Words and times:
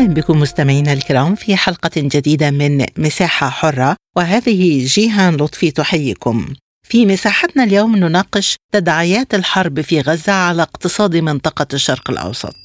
أهلا 0.00 0.14
بكم 0.14 0.40
مستمعينا 0.40 0.92
الكرام 0.92 1.34
في 1.34 1.56
حلقة 1.56 1.90
جديدة 1.96 2.50
من 2.50 2.86
مساحة 2.98 3.50
حرة 3.50 3.96
وهذه 4.16 4.86
جيهان 4.86 5.36
لطفي 5.36 5.70
تحييكم 5.70 6.46
في 6.88 7.06
مساحتنا 7.06 7.64
اليوم 7.64 7.96
نناقش 7.96 8.56
تداعيات 8.72 9.34
الحرب 9.34 9.80
في 9.80 10.00
غزة 10.00 10.32
على 10.32 10.62
اقتصاد 10.62 11.16
منطقة 11.16 11.66
الشرق 11.74 12.10
الأوسط. 12.10 12.56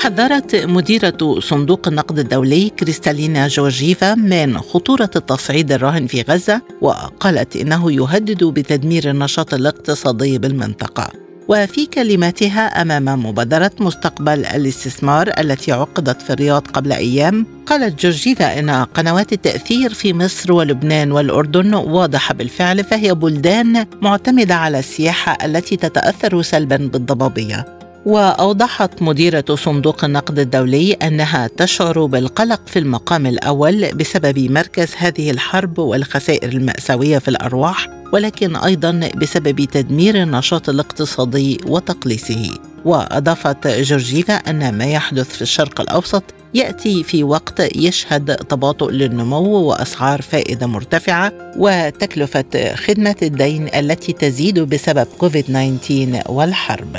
حذرت 0.00 0.56
مديرة 0.56 1.40
صندوق 1.40 1.88
النقد 1.88 2.18
الدولي 2.18 2.68
كريستالينا 2.68 3.48
جورجيفا 3.48 4.14
من 4.14 4.58
خطورة 4.58 5.10
التصعيد 5.16 5.72
الراهن 5.72 6.06
في 6.06 6.22
غزة 6.22 6.62
وقالت 6.80 7.56
إنه 7.56 7.92
يهدد 7.92 8.44
بتدمير 8.44 9.10
النشاط 9.10 9.54
الاقتصادي 9.54 10.38
بالمنطقة. 10.38 11.08
وفي 11.48 11.86
كلماتها 11.86 12.82
أمام 12.82 13.26
مبادرة 13.26 13.70
مستقبل 13.80 14.44
الاستثمار 14.46 15.30
التي 15.38 15.72
عقدت 15.72 16.22
في 16.22 16.32
الرياض 16.32 16.66
قبل 16.66 16.92
أيام 16.92 17.46
قالت 17.66 18.02
جورجيفا 18.02 18.58
إن 18.58 18.70
قنوات 18.70 19.32
التأثير 19.32 19.94
في 19.94 20.14
مصر 20.14 20.52
ولبنان 20.52 21.12
والأردن 21.12 21.74
واضحة 21.74 22.34
بالفعل 22.34 22.84
فهي 22.84 23.14
بلدان 23.14 23.86
معتمدة 24.02 24.54
على 24.54 24.78
السياحة 24.78 25.38
التي 25.44 25.76
تتأثر 25.76 26.42
سلبا 26.42 26.76
بالضبابية. 26.76 27.79
وأوضحت 28.06 29.02
مديرة 29.02 29.44
صندوق 29.54 30.04
النقد 30.04 30.38
الدولي 30.38 30.92
أنها 30.92 31.46
تشعر 31.56 32.06
بالقلق 32.06 32.60
في 32.66 32.78
المقام 32.78 33.26
الأول 33.26 33.94
بسبب 33.94 34.38
مركز 34.38 34.88
هذه 34.96 35.30
الحرب 35.30 35.78
والخسائر 35.78 36.52
المأساوية 36.52 37.18
في 37.18 37.28
الأرواح 37.28 37.88
ولكن 38.12 38.56
أيضا 38.56 39.10
بسبب 39.16 39.64
تدمير 39.64 40.22
النشاط 40.22 40.68
الاقتصادي 40.68 41.58
وتقليصه. 41.66 42.50
وأضافت 42.84 43.66
جورجيفا 43.66 44.34
أن 44.34 44.78
ما 44.78 44.84
يحدث 44.84 45.28
في 45.28 45.42
الشرق 45.42 45.80
الأوسط 45.80 46.22
يأتي 46.54 47.02
في 47.02 47.24
وقت 47.24 47.76
يشهد 47.76 48.36
تباطؤ 48.36 48.90
للنمو 48.90 49.60
وأسعار 49.60 50.22
فائدة 50.22 50.66
مرتفعة 50.66 51.32
وتكلفة 51.56 52.74
خدمة 52.74 53.16
الدين 53.22 53.68
التي 53.74 54.12
تزيد 54.12 54.58
بسبب 54.58 55.06
كوفيد 55.18 55.44
19 55.44 56.22
والحرب. 56.32 56.96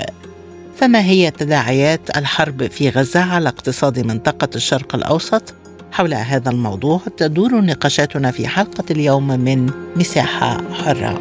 فما 0.81 1.01
هي 1.01 1.31
تداعيات 1.31 2.17
الحرب 2.17 2.67
في 2.67 2.89
غزة 2.89 3.19
على 3.19 3.49
اقتصاد 3.49 3.99
منطقة 3.99 4.49
الشرق 4.55 4.95
الأوسط؟ 4.95 5.53
حول 5.91 6.13
هذا 6.13 6.49
الموضوع 6.49 7.01
تدور 7.17 7.61
نقاشاتنا 7.61 8.31
في 8.31 8.47
حلقة 8.47 8.83
اليوم 8.91 9.27
من 9.27 9.71
مساحة 9.95 10.57
حرة. 10.73 11.19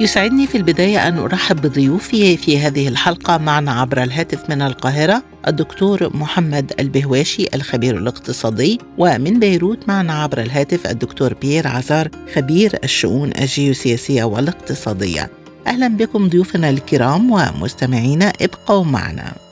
يسعدني 0.00 0.46
في 0.46 0.58
البداية 0.58 1.08
أن 1.08 1.18
أرحب 1.18 1.62
بضيوفي 1.62 2.36
في 2.36 2.58
هذه 2.58 2.88
الحلقة 2.88 3.38
معنا 3.38 3.72
عبر 3.72 4.02
الهاتف 4.02 4.50
من 4.50 4.62
القاهرة 4.62 5.22
الدكتور 5.48 6.16
محمد 6.16 6.72
البهواشي 6.80 7.46
الخبير 7.54 7.96
الاقتصادي 7.98 8.78
ومن 8.98 9.40
بيروت 9.40 9.88
معنا 9.88 10.22
عبر 10.22 10.40
الهاتف 10.40 10.86
الدكتور 10.86 11.34
بيير 11.34 11.68
عزار 11.68 12.08
خبير 12.34 12.78
الشؤون 12.84 13.32
الجيوسياسية 13.40 14.24
والاقتصادية. 14.24 15.30
أهلا 15.66 15.88
بكم 15.88 16.28
ضيوفنا 16.28 16.70
الكرام 16.70 17.30
ومستمعينا 17.30 18.32
ابقوا 18.40 18.84
معنا. 18.84 19.45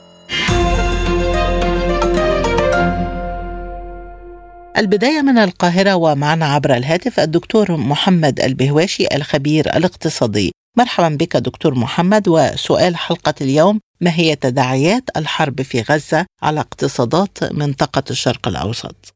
البداية 4.77 5.21
من 5.21 5.37
القاهرة 5.37 5.95
ومعنا 5.95 6.45
عبر 6.45 6.75
الهاتف 6.75 7.19
الدكتور 7.19 7.77
محمد 7.77 8.39
البهواشي 8.39 9.07
الخبير 9.15 9.77
الاقتصادي 9.77 10.51
مرحبا 10.77 11.09
بك 11.09 11.37
دكتور 11.37 11.75
محمد 11.75 12.27
وسؤال 12.27 12.95
حلقة 12.95 13.33
اليوم 13.41 13.79
ما 14.01 14.11
هي 14.13 14.35
تداعيات 14.35 15.03
الحرب 15.17 15.61
في 15.61 15.81
غزة 15.81 16.25
على 16.41 16.59
اقتصادات 16.59 17.53
منطقة 17.53 18.03
الشرق 18.09 18.47
الأوسط؟ 18.47 19.14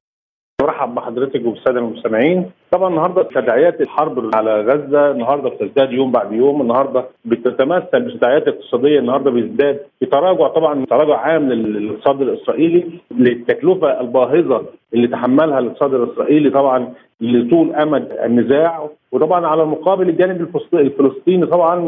مرحب 0.62 0.96
بحضرتك 0.96 1.46
وبالسادة 1.46 1.80
المستمعين. 1.80 2.52
طبعا 2.72 2.90
النهارده 2.90 3.24
تداعيات 3.24 3.82
الحرب 3.82 4.30
على 4.36 4.62
غزة 4.62 5.12
النهارده 5.12 5.50
بتزداد 5.50 5.92
يوم 5.92 6.12
بعد 6.12 6.32
يوم 6.34 6.62
النهارده 6.62 7.06
بتتمثل 7.26 8.00
بتداعيات 8.02 8.48
اقتصادية 8.48 9.00
النهارده 9.00 9.32
بيزداد 9.32 9.80
في 10.00 10.06
تراجع 10.06 10.48
طبعا 10.48 10.86
تراجع 10.86 11.18
عام 11.18 11.50
للاقتصاد 11.52 12.22
الإسرائيلي 12.22 12.86
للتكلفة 13.12 14.02
الباهظة 14.02 14.66
اللي 14.94 15.08
تحملها 15.08 15.60
الاقتصاد 15.60 15.94
الإسرائيلي 15.94 16.50
طبعا 16.50 16.94
لطول 17.22 17.76
أمد 17.76 18.12
النزاع. 18.26 18.90
وطبعا 19.12 19.48
على 19.48 19.64
المقابل 19.64 20.10
الجانب 20.10 20.48
الفلسطيني 20.74 21.46
طبعا 21.46 21.80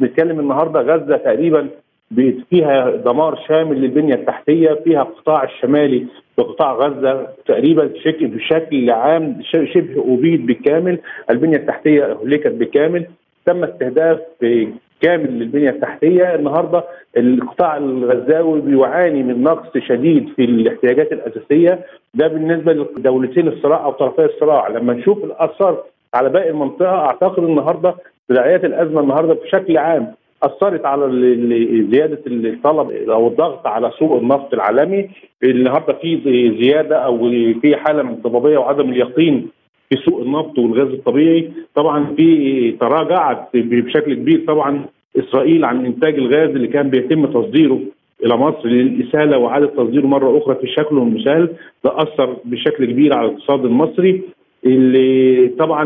بنتكلم 0.00 0.40
النهارده 0.40 0.80
غزة 0.80 1.16
تقريبا 1.16 1.68
فيها 2.50 2.90
دمار 2.90 3.44
شامل 3.48 3.80
للبنية 3.80 4.14
التحتية 4.14 4.72
فيها 4.84 5.02
القطاع 5.02 5.44
الشمالي 5.44 6.06
وقطاع 6.36 6.72
غزة 6.72 7.26
تقريبا 7.46 7.90
بشكل 8.20 8.90
عام 8.90 9.42
شبه 9.42 10.14
ابيد 10.14 10.46
بالكامل 10.46 10.98
البنية 11.30 11.56
التحتية 11.56 12.04
اهلكت 12.04 12.52
بالكامل 12.52 13.06
تم 13.46 13.64
استهداف 13.64 14.18
كامل 15.00 15.38
للبنية 15.38 15.70
التحتية. 15.70 16.34
النهارده 16.34 16.84
القطاع 17.16 17.76
الغزاوي 17.76 18.60
بيعاني 18.60 19.22
من 19.22 19.42
نقص 19.42 19.78
شديد 19.78 20.28
في 20.36 20.44
الاحتياجات 20.44 21.12
الأساسية. 21.12 21.86
ده 22.14 22.28
بالنسبة 22.28 22.72
لدولتين 22.72 23.48
الصراع 23.48 23.84
أو 23.84 23.92
طرفي 23.92 24.24
الصراع. 24.24 24.68
لما 24.68 24.92
نشوف 24.92 25.24
الاثار 25.24 25.82
على 26.14 26.28
باقي 26.28 26.50
المنطقة 26.50 26.94
أعتقد 26.98 27.42
النهارده 27.42 27.94
تداعيات 28.28 28.64
الأزمة 28.64 29.00
النهارده 29.00 29.34
بشكل 29.34 29.78
عام 29.78 30.14
أثرت 30.42 30.84
على 30.86 31.04
زيادة 31.90 32.20
الطلب 32.26 32.90
أو 32.90 33.28
الضغط 33.28 33.66
على 33.66 33.90
سوق 33.98 34.16
النفط 34.20 34.54
العالمي. 34.54 35.08
النهارده 35.44 35.92
في 35.92 36.20
زيادة 36.62 36.96
أو 36.96 37.18
في 37.62 37.76
حالة 37.76 38.02
من 38.02 38.10
الضبابيه 38.10 38.58
وعدم 38.58 38.90
اليقين 38.90 39.48
في 39.90 39.96
سوق 40.04 40.20
النفط 40.20 40.58
والغاز 40.58 40.88
الطبيعي. 40.88 41.50
طبعا 41.74 42.14
في 42.16 42.72
تراجعت 42.80 43.48
بشكل 43.54 44.14
كبير 44.14 44.44
طبعا 44.46 44.84
إسرائيل 45.18 45.64
عن 45.64 45.86
إنتاج 45.86 46.14
الغاز 46.14 46.48
اللي 46.48 46.68
كان 46.68 46.90
بيتم 46.90 47.26
تصديره 47.26 47.80
إلى 48.24 48.36
مصر 48.36 48.68
للإسالة 48.68 49.38
وإعادة 49.38 49.66
تصديره 49.66 50.06
مرة 50.06 50.38
أخرى 50.38 50.54
في 50.54 50.66
شكله 50.66 51.02
المسال 51.02 51.48
ده 51.84 52.02
أثر 52.02 52.36
بشكل 52.44 52.84
كبير 52.84 53.14
على 53.14 53.28
الاقتصاد 53.28 53.64
المصري. 53.64 54.20
اللي 54.66 55.48
طبعا 55.48 55.84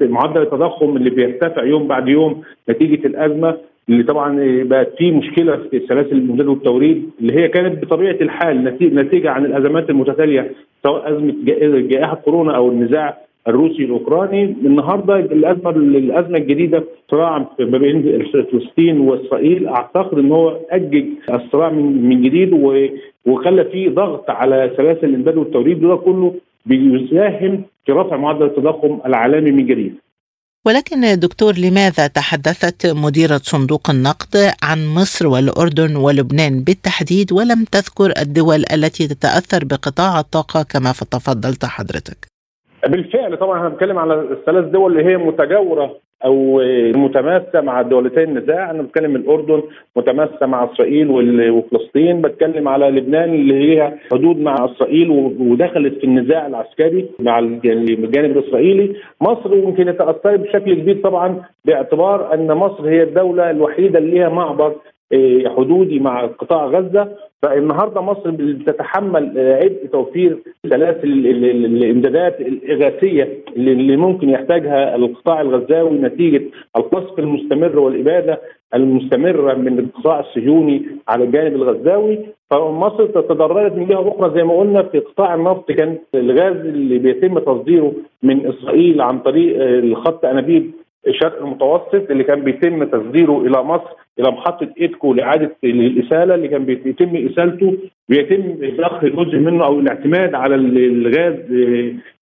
معدل 0.00 0.42
التضخم 0.42 0.96
اللي 0.96 1.10
بيرتفع 1.10 1.64
يوم 1.64 1.86
بعد 1.86 2.08
يوم 2.08 2.42
نتيجة 2.70 3.06
الأزمة 3.06 3.56
اللي 3.88 4.02
طبعا 4.02 4.36
بقت 4.62 4.94
في 4.98 5.10
مشكلة 5.10 5.56
في 5.56 5.86
سلاسل 5.88 6.12
الامداد 6.12 6.46
والتوريد 6.46 7.10
اللي 7.20 7.32
هي 7.34 7.48
كانت 7.48 7.84
بطبيعة 7.84 8.16
الحال 8.20 8.64
نتيجة 8.82 9.30
عن 9.30 9.44
الأزمات 9.44 9.90
المتتالية 9.90 10.52
سواء 10.82 11.12
أزمة 11.12 11.34
جائحة 11.80 12.14
كورونا 12.14 12.56
أو 12.56 12.68
النزاع 12.68 13.18
الروسي 13.48 13.84
الأوكراني. 13.84 14.44
النهارده 14.44 15.16
الأزمة 15.18 15.70
الأزمة 15.70 16.38
الجديدة 16.38 16.84
صراع 17.10 17.38
ما 17.60 17.78
بين 17.78 18.22
فلسطين 18.52 19.00
وإسرائيل. 19.00 19.68
أعتقد 19.68 20.18
إن 20.18 20.32
هو 20.32 20.56
أجج 20.70 21.04
الصراع 21.34 21.70
من 21.70 22.22
جديد 22.22 22.52
وخلى 23.26 23.64
في 23.64 23.88
ضغط 23.88 24.30
على 24.30 24.70
سلاسل 24.76 25.04
الامداد 25.08 25.36
والتوريد. 25.36 25.84
وده 25.84 25.96
كله 25.96 26.34
بيساهم 26.66 27.62
في 27.86 27.92
رفع 27.92 28.16
معدل 28.16 28.46
التضخم 28.46 28.98
العالمي 29.06 29.50
من 29.52 29.66
جديد. 29.66 29.94
ولكن 30.66 31.20
دكتور 31.20 31.52
لماذا 31.52 32.06
تحدثت 32.06 32.86
مديرة 32.86 33.40
صندوق 33.42 33.90
النقد 33.90 34.36
عن 34.62 34.86
مصر 34.86 35.26
والأردن 35.26 35.96
ولبنان 35.96 36.64
بالتحديد 36.64 37.32
ولم 37.32 37.64
تذكر 37.72 38.12
الدول 38.22 38.64
التي 38.74 39.08
تتأثر 39.08 39.64
بقطاع 39.64 40.20
الطاقة 40.20 40.62
كما 40.62 40.92
تفضلت 41.10 41.64
حضرتك؟ 41.64 42.26
بالفعل 42.88 43.36
طبعا 43.36 43.58
إحنا 43.58 43.68
بنتكلم 43.68 43.98
على 43.98 44.14
الثلاث 44.14 44.64
دول 44.64 44.98
اللي 44.98 45.12
هي 45.12 45.16
متجاورة 45.16 46.00
أو 46.24 46.60
متماسة 46.96 47.60
مع 47.60 47.82
دولتي 47.82 48.22
النزاع 48.22 48.70
أنا 48.70 48.82
بتكلم 48.82 49.16
الأردن 49.16 49.62
متماسة 49.96 50.46
مع 50.46 50.64
إسرائيل 50.64 51.10
وفلسطين. 51.50 52.22
بتكلم 52.22 52.68
على 52.68 52.86
لبنان 52.90 53.34
اللي 53.34 53.54
هي 53.54 53.92
حدود 54.12 54.38
مع 54.38 54.54
إسرائيل 54.64 55.10
ودخلت 55.40 55.98
في 55.98 56.04
النزاع 56.04 56.46
العسكري 56.46 57.06
مع 57.20 57.38
الجانب 57.38 58.36
الإسرائيلي. 58.38 58.96
مصر 59.20 59.54
يمكن 59.54 59.96
تاثرت 59.98 60.40
بشكل 60.40 60.74
كبير 60.74 61.00
طبعا 61.04 61.42
باعتبار 61.64 62.34
أن 62.34 62.52
مصر 62.52 62.88
هي 62.88 63.02
الدولة 63.02 63.50
الوحيدة 63.50 63.98
اللي 63.98 64.18
لها 64.18 64.28
معبر 64.28 64.74
إيه، 65.12 65.48
حدودي 65.48 65.98
مع 66.00 66.26
قطاع 66.26 66.66
غزة. 66.66 67.08
فالنهارده 67.42 68.00
مصر 68.00 68.30
بتتحمل 68.30 69.32
عبء 69.38 69.86
توفير 69.92 70.38
سلاسل 70.70 71.08
الإمدادات 71.26 72.40
الإغاثية 72.40 73.38
اللي 73.56 73.96
ممكن 73.96 74.30
يحتاجها 74.30 74.96
القطاع 74.96 75.40
الغزاوي 75.40 75.98
نتيجة 75.98 76.42
القصف 76.76 77.18
المستمر 77.18 77.78
والإبادة 77.78 78.40
المستمرة 78.74 79.54
من 79.54 79.78
القطاع 79.78 80.20
الصهيوني 80.20 80.82
على 81.08 81.24
الجانب 81.24 81.54
الغزاوي 81.54 82.18
فمصر 82.50 83.06
تضررت 83.06 83.72
من 83.72 83.86
جهة 83.86 84.08
أخرى 84.08 84.34
زي 84.38 84.44
ما 84.44 84.58
قلنا 84.58 84.82
في 84.82 84.98
قطاع 84.98 85.34
النفط 85.34 85.72
كان 85.72 85.98
الغاز 86.14 86.56
اللي 86.56 86.98
بيتم 86.98 87.38
تصديره 87.38 87.92
من 88.22 88.46
إسرائيل 88.46 89.00
عن 89.00 89.18
طريق 89.18 89.56
الخط 89.62 90.24
أنابيب 90.24 90.70
الشرق 91.06 91.42
المتوسط 91.42 92.10
اللي 92.10 92.24
كان 92.24 92.40
بيتم 92.40 92.84
تصديره 92.84 93.40
إلى 93.46 93.62
مصر 93.62 93.90
إلى 94.20 94.30
محطة 94.30 94.68
إيدكو 94.80 95.14
لإعادة 95.14 95.56
الإسالة 95.64 96.34
اللي 96.34 96.48
كان 96.48 96.64
بيتم 96.64 97.16
إسالته 97.16 97.76
بيتم 98.08 98.42
ضخ 98.82 99.04
جزء 99.04 99.38
منه 99.38 99.64
أو 99.64 99.80
الاعتماد 99.80 100.34
على 100.34 100.54
الغاز 100.54 101.34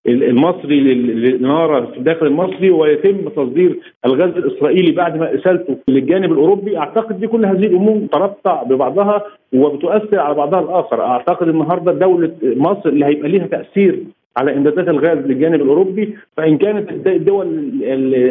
المصري 0.07 0.81
للنار 0.81 1.87
في 1.87 1.99
الداخل 1.99 2.27
المصري 2.27 2.71
ويتم 2.71 3.29
تصدير 3.29 3.77
الغاز 4.07 4.31
الإسرائيلي 4.37 4.93
بعد 4.93 5.19
ما 5.19 5.35
إسالته 5.35 5.77
للجانب 5.89 6.33
الأوروبي. 6.33 6.79
أعتقد 6.79 7.21
دي 7.21 7.27
كل 7.27 7.47
هذه 7.47 7.67
الأمور 7.67 7.95
مترابطة 7.95 8.63
ببعضها 8.69 9.23
وبتؤثر 9.55 10.19
على 10.19 10.35
بعضها 10.35 10.61
الآخر. 10.61 11.01
أعتقد 11.01 11.49
النهارده 11.49 11.93
دولة 11.93 12.33
مصر 12.43 12.89
اللي 12.89 13.05
هيبقى 13.07 13.29
ليها 13.29 13.47
تأثير 13.47 13.99
على 14.37 14.57
إمدادات 14.57 14.89
الغاز 14.89 15.19
للجانب 15.19 15.63
الأوروبي 15.63 16.17
فإن 16.37 16.59
كانت 16.59 16.91
الدول 17.07 17.71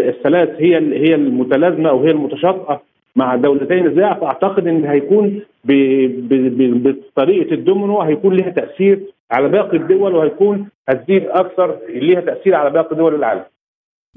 الثلاث 0.09 0.49
هي 0.57 0.75
هي 0.75 1.15
المتلازمة 1.15 1.89
أو 1.89 2.03
هي 2.03 2.11
المتشاطئه 2.11 2.81
مع 3.15 3.35
دولتين 3.35 3.85
النزاع 3.87 4.13
فأعتقد 4.13 4.67
إن 4.67 4.85
هيكون 4.85 5.41
بطريقة 5.65 7.53
الدومينو 7.53 8.01
هيكون 8.01 8.35
لها 8.35 8.49
تأثير 8.49 8.99
على 9.31 9.49
باقي 9.49 9.77
الدول 9.77 10.15
وهيكون 10.15 10.67
هتزيد 10.89 11.23
أكثر 11.25 11.77
لها 11.89 12.21
تأثير 12.21 12.55
على 12.55 12.69
باقي 12.69 12.95
دول 12.95 13.15
العالم. 13.15 13.43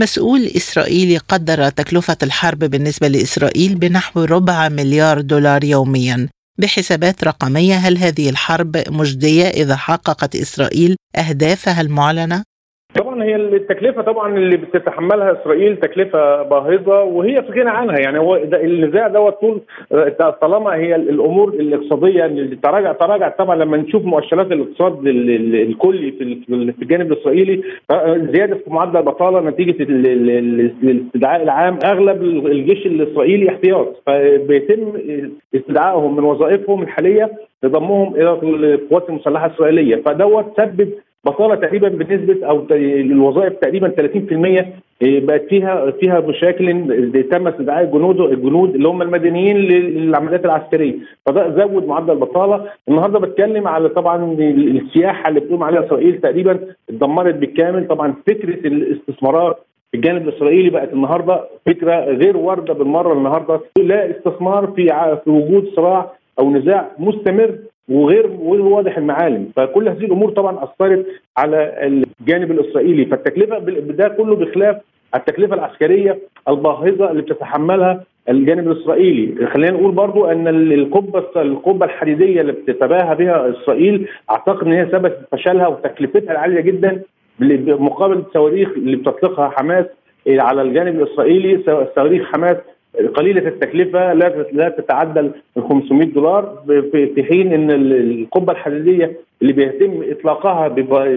مسؤول 0.01 0.41
إسرائيلي 0.41 1.19
قدر 1.19 1.69
تكلفة 1.69 2.17
الحرب 2.23 2.59
بالنسبة 2.59 3.09
لإسرائيل 3.09 3.79
بنحو 3.79 4.25
ربع 4.25 4.69
مليار 4.69 5.21
دولار 5.21 5.65
يوميا 5.65 6.29
بحسابات 6.59 7.25
رقمية 7.25 7.75
هل 7.75 7.99
هذه 7.99 8.31
الحرب 8.31 8.85
مجدية 8.89 9.45
إذا 9.45 9.77
حققت 9.77 10.37
إسرائيل 10.37 10.97
أهدافها 11.17 11.81
المعلنة؟ 11.81 12.45
طبعا 12.99 13.23
هي 13.25 13.37
التكلفة 13.37 14.03
طبعا 14.03 14.37
اللي 14.37 14.57
بتتحملها 14.57 15.33
إسرائيل 15.43 15.77
تكلفة 15.77 16.43
باهظة 16.43 17.03
وهي 17.03 17.43
في 17.43 17.61
غنى 17.61 17.71
عنها. 17.71 17.99
يعني 17.99 18.19
هو 18.19 18.37
النزاع 18.37 19.09
دوت 19.09 19.41
طول 19.41 19.61
طالما 20.43 20.75
هي 20.75 20.97
الأمور 20.97 21.49
الاقتصادية 21.49 22.25
اللي 22.27 22.57
تراجع 22.57 22.93
تراجع 22.93 23.29
طبعا 23.29 23.57
لما 23.57 23.77
نشوف 23.77 24.05
مؤشرات 24.05 24.53
الاقتصاد 24.53 25.07
الكلي 25.07 26.13
في 26.13 26.83
الجانب 26.83 27.13
الإسرائيلي 27.13 27.63
زيادة 28.33 28.55
في 28.55 28.71
معدل 28.71 28.97
البطالة 28.97 29.41
نتيجة 29.41 29.83
الاستدعاء 29.83 31.43
العام 31.43 31.79
أغلب 31.85 32.23
الجيش 32.23 32.87
الإسرائيلي 32.87 33.49
احتياط. 33.49 34.03
فبيتم 34.07 34.93
استدعائهم 35.55 36.17
من 36.17 36.25
وظائفهم 36.25 36.83
الحالية 36.83 37.31
لضمهم 37.63 38.15
إلى 38.15 38.33
القوات 38.75 39.09
المسلحة 39.09 39.47
الإسرائيلية. 39.47 39.97
فدوت 39.97 40.45
سبب 40.57 40.89
بطاله 41.27 41.55
تقريبا 41.55 41.89
بنسبة 41.89 42.47
أو 42.47 42.67
الوظائف 42.71 43.53
تقريبا 43.53 43.89
30% 43.89 44.65
إيه، 45.03 45.27
بقت 45.27 45.45
فيها 45.49 45.91
فيها 45.91 46.21
مشاكل 46.21 46.67
تم 47.31 47.49
استدعاء 47.49 47.85
الجنود 47.85 48.21
الجنود 48.21 48.75
اللي 48.75 48.89
هم 48.89 49.03
المدنيين 49.03 49.57
للعمليات 49.57 50.45
العسكرية. 50.45 50.95
فده 51.27 51.51
زود 51.51 51.87
معدل 51.87 52.11
البطاله 52.11 52.65
النهارده 52.89 53.19
بتكلم 53.19 53.69
على 53.69 53.89
طبعا 53.89 54.37
السياحة 54.41 55.29
اللي 55.29 55.41
بتقوم 55.41 55.63
عليها 55.63 55.87
إسرائيل 55.87 56.21
تقريبا 56.21 56.59
اتدمرت 56.89 57.35
بالكامل. 57.35 57.89
طبعا 57.89 58.15
فكرة 58.27 58.67
الاستثمارات 58.67 59.57
في 59.91 59.97
الجانب 59.97 60.29
الإسرائيلي 60.29 60.71
بقت 60.71 60.93
النهارده 60.93 61.41
فكرة 61.67 62.05
غير 62.05 62.37
واردة 62.37 62.75
بالمرة 62.75 63.13
النهارده. 63.13 63.61
لا 63.79 64.11
استثمار 64.11 64.67
في 64.77 64.87
في 65.25 65.31
وجود 65.31 65.69
صراع 65.77 66.13
أو 66.39 66.51
نزاع 66.51 66.91
مستمر 66.99 67.59
وغير 67.89 68.27
واضح 68.41 68.99
المعالم. 68.99 69.51
فكل 69.57 69.89
هذه 69.89 70.05
الأمور 70.05 70.31
طبعا 70.31 70.65
أثرت 70.65 71.07
على 71.37 71.73
الجانب 72.21 72.51
الإسرائيلي. 72.51 73.05
فالتكلفة 73.05 73.59
ده 73.81 74.09
كله 74.09 74.37
بخلاف 74.37 74.77
التكلفة 75.15 75.55
العسكرية 75.55 76.19
الباهظة 76.49 77.11
اللي 77.11 77.23
بتتحملها 77.23 78.05
الجانب 78.29 78.71
الإسرائيلي. 78.71 79.47
خلينا 79.47 79.71
نقول 79.77 79.93
برضو 79.93 80.25
أن 80.25 80.49
القبة 80.73 81.43
القبة 81.43 81.87
الحديدية 81.87 82.41
اللي 82.41 82.53
بتتباهى 82.53 83.17
بها 83.17 83.51
إسرائيل 83.51 84.09
أعتقد 84.31 84.67
إن 84.67 84.73
هي 84.73 84.87
سبب 84.93 85.13
فشلها 85.33 85.67
وتكلفتها 85.67 86.33
العالية 86.33 86.61
جدا 86.61 87.03
مقابل 87.41 88.17
الصواريخ 88.19 88.69
اللي 88.77 88.97
بتطلقها 88.97 89.49
حماس 89.49 89.85
على 90.29 90.63
الجانب 90.63 91.01
الإسرائيلي 91.01 91.63
صواريخ 91.97 92.33
حماس 92.33 92.57
قليلة 93.15 93.49
التكلفة 93.49 94.13
لا 94.13 94.47
لا 94.53 94.69
تتعدى 94.69 95.21
ال 95.21 95.33
500 95.69 96.09
دولار 96.09 96.63
في 96.93 97.25
حين 97.29 97.53
إن 97.53 97.71
القبة 97.71 98.53
الحديدية 98.53 99.17
اللي 99.43 99.53
بيتم 99.53 100.03
إطلاقها 100.11 100.69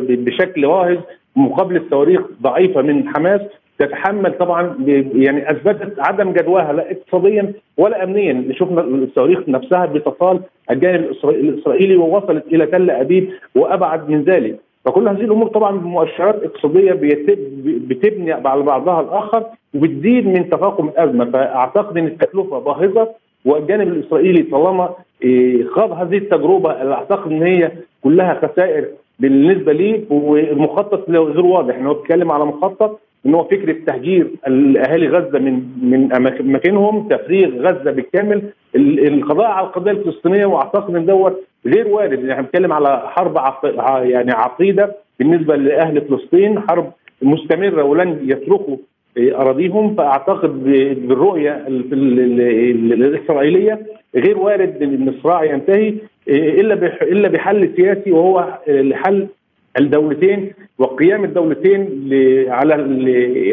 بشكل 0.09 0.65
واهز 0.65 0.97
مقابل 1.35 1.75
الصواريخ 1.75 2.21
ضعيفة 2.41 2.81
من 2.81 3.09
حماس 3.09 3.41
تتحمل 3.79 4.37
طبعا 4.37 4.75
يعني 5.13 5.51
أثبتت 5.51 5.99
عدم 5.99 6.31
جدواها 6.31 6.73
لا 6.73 6.91
اقتصاديا 6.91 7.53
ولا 7.77 8.03
امنيا. 8.03 8.53
شفنا 8.53 8.81
الصواريخ 8.81 9.39
نفسها 9.49 9.85
بتطال 9.85 10.39
الجانب 10.71 11.11
الإسرائيلي 11.23 11.95
ووصلت 11.95 12.43
إلى 12.47 12.65
تل 12.65 12.91
أبيب 12.91 13.29
وأبعد 13.55 14.09
من 14.09 14.23
ذلك. 14.23 14.59
فكل 14.85 15.07
هذه 15.07 15.21
الأمور 15.21 15.47
طبعا 15.47 15.71
مؤشرات 15.71 16.43
اقتصادية 16.43 16.91
بتبني 17.63 18.31
على 18.31 18.61
بعضها 18.61 19.01
الآخر. 19.01 19.45
وبتزيد 19.75 20.27
من 20.27 20.49
تفاقم 20.49 20.87
الأزمة. 20.87 21.25
فأعتقد 21.25 21.97
إن 21.97 22.05
التكلفة 22.07 22.59
باهظة 22.59 23.09
والجانب 23.45 23.87
الإسرائيلي 23.87 24.43
طالما 24.43 24.89
إيه، 25.23 25.63
خاض 25.67 25.91
هذه 25.91 26.17
التجربة 26.17 26.81
اللي 26.81 26.93
أعتقد 26.93 27.31
إن 27.31 27.43
هي 27.43 27.71
كلها 28.03 28.39
خسائر 28.43 28.85
بالنسبة 29.19 29.73
ليه 29.73 30.01
والمخطط 30.09 31.09
غير 31.09 31.45
واضح. 31.45 31.75
إن 31.75 31.85
هو 31.85 31.93
بيتكلم 31.93 32.31
على 32.31 32.45
مخطط 32.45 32.99
إن 33.25 33.33
هو 33.35 33.43
فكرة 33.43 33.75
تهجير 33.87 34.27
الاهالي 34.47 35.07
غزة 35.07 35.39
من 35.39 35.63
من 35.81 36.13
اماكنهم 36.13 37.07
تفريغ 37.07 37.47
غزة 37.47 37.91
بالكامل. 37.91 38.41
القضاء 38.75 39.47
على 39.47 39.67
القضية 39.67 39.91
الفلسطينية 39.91 40.45
وأعتقد 40.45 40.95
إن 40.95 41.05
دوت 41.05 41.43
غير 41.65 41.87
وارد. 41.87 42.23
يعني 42.23 42.41
بنتكلم 42.41 42.73
على 42.73 43.01
حرب 43.05 43.37
يعني 44.03 44.31
عقيدة 44.31 44.95
بالنسبة 45.19 45.55
لأهل 45.55 46.01
فلسطين 46.01 46.59
حرب 46.59 46.91
مستمرة 47.21 47.83
ولن 47.83 48.19
يتركوا 48.23 48.77
أراضيهم 49.17 49.95
فأعتقد 49.95 50.63
بالرؤية 51.07 51.63
الإسرائيلية 52.93 53.79
غير 54.15 54.37
وارد 54.37 54.83
إن 54.83 55.07
الصراع 55.07 55.43
ينتهي 55.43 55.93
إلا 56.27 56.73
إلا 57.01 57.29
بحل 57.29 57.73
سياسي 57.75 58.11
وهو 58.11 58.59
لحل 58.67 59.27
الدولتين 59.79 60.51
وقيام 60.79 61.23
الدولتين 61.23 62.09
على 62.49 62.73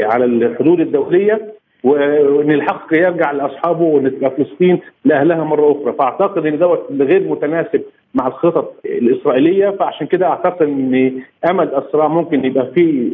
على 0.03 0.25
الحدود 0.25 0.81
الدولية. 0.81 1.56
وإن 1.87 2.51
الحق 2.51 2.87
يرجع 2.93 3.31
لأصحابه 3.33 3.83
وإن 3.83 4.11
فلسطين 4.37 4.79
لأهلها 5.05 5.45
مرة 5.45 5.73
أخرى. 5.73 5.93
فأعتقد 5.93 6.47
إن 6.47 6.59
دوت 6.59 6.87
غير 7.01 7.21
متناسب 7.29 7.83
مع 8.15 8.27
الخطط 8.27 8.75
الإسرائيلية 8.85 9.71
فعشان 9.71 10.07
كده 10.07 10.27
أعتقد 10.27 10.63
إن 10.63 11.21
امد 11.51 11.75
الصراع 11.75 12.09
ممكن 12.09 12.45
يبقى 12.45 12.67
فيه 12.75 13.11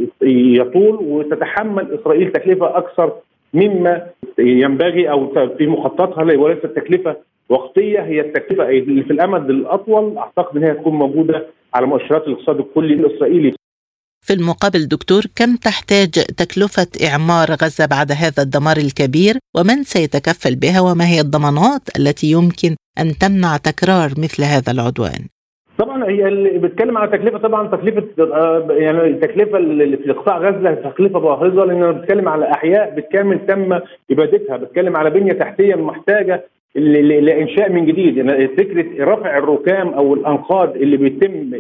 يطول 0.60 0.98
وتتحمل 1.02 1.98
إسرائيل 2.00 2.32
تكلفة 2.32 2.78
أكثر 2.78 3.12
مما 3.54 4.06
ينبغي 4.38 5.10
أو 5.10 5.32
في 5.58 5.66
مخططها 5.66 6.22
وليست 6.38 6.66
تكلفة 6.66 7.16
وقتية. 7.48 8.00
هي 8.00 8.20
التكلفة 8.20 8.68
اللي 8.68 9.02
في 9.02 9.10
الأمد 9.12 9.50
الأطول 9.50 10.18
أعتقد 10.18 10.56
إن 10.56 10.64
هي 10.64 10.74
تكون 10.74 10.92
موجودة 10.94 11.46
على 11.74 11.86
مؤشرات 11.86 12.26
الاقتصاد 12.26 12.58
الكلي 12.58 12.94
الإسرائيلي. 12.94 13.52
في 14.26 14.32
المقابل 14.32 14.88
دكتور 14.88 15.22
كم 15.36 15.56
تحتاج 15.56 16.10
تكلفة 16.10 16.86
إعمار 17.08 17.48
غزة 17.62 17.86
بعد 17.86 18.12
هذا 18.12 18.42
الدمار 18.42 18.76
الكبير؟ 18.76 19.34
ومن 19.56 19.82
سيتكفل 19.82 20.56
بها؟ 20.56 20.80
وما 20.80 21.06
هي 21.06 21.20
الضمانات 21.20 21.82
التي 21.98 22.26
يمكن 22.30 22.76
أن 23.00 23.08
تمنع 23.22 23.56
تكرار 23.56 24.10
مثل 24.18 24.42
هذا 24.42 24.72
العدوان؟ 24.72 25.22
طبعا 25.78 26.04
هي 26.04 26.28
اللي 26.28 26.58
بتتكلم 26.58 26.98
على 26.98 27.18
تكلفة 27.18 27.38
طبعا 27.38 27.68
تكلفة 27.68 28.02
يعني 28.70 28.98
التكلفه 29.06 29.58
اللي 29.58 29.96
في 29.96 30.12
قطاع 30.12 30.38
غزة 30.38 30.74
تكلفة 30.74 31.18
باهظة 31.18 31.64
لأن 31.64 31.92
بتتكلم 31.92 32.28
على 32.28 32.50
أحياء 32.50 32.94
بالكامل 32.94 33.46
تم 33.46 33.78
إبادتها 34.10 34.56
بتتكلم 34.56 34.96
على 34.96 35.10
بنية 35.10 35.32
تحتية 35.32 35.74
محتاجة 35.74 36.44
لإنشاء 36.74 37.72
من 37.72 37.86
جديد. 37.86 38.16
يعني 38.16 38.48
فكرة 38.48 39.04
رفع 39.04 39.38
الركام 39.38 39.88
أو 39.88 40.14
الأنقاض 40.14 40.76
اللي 40.76 40.96
بيتم 40.96 41.50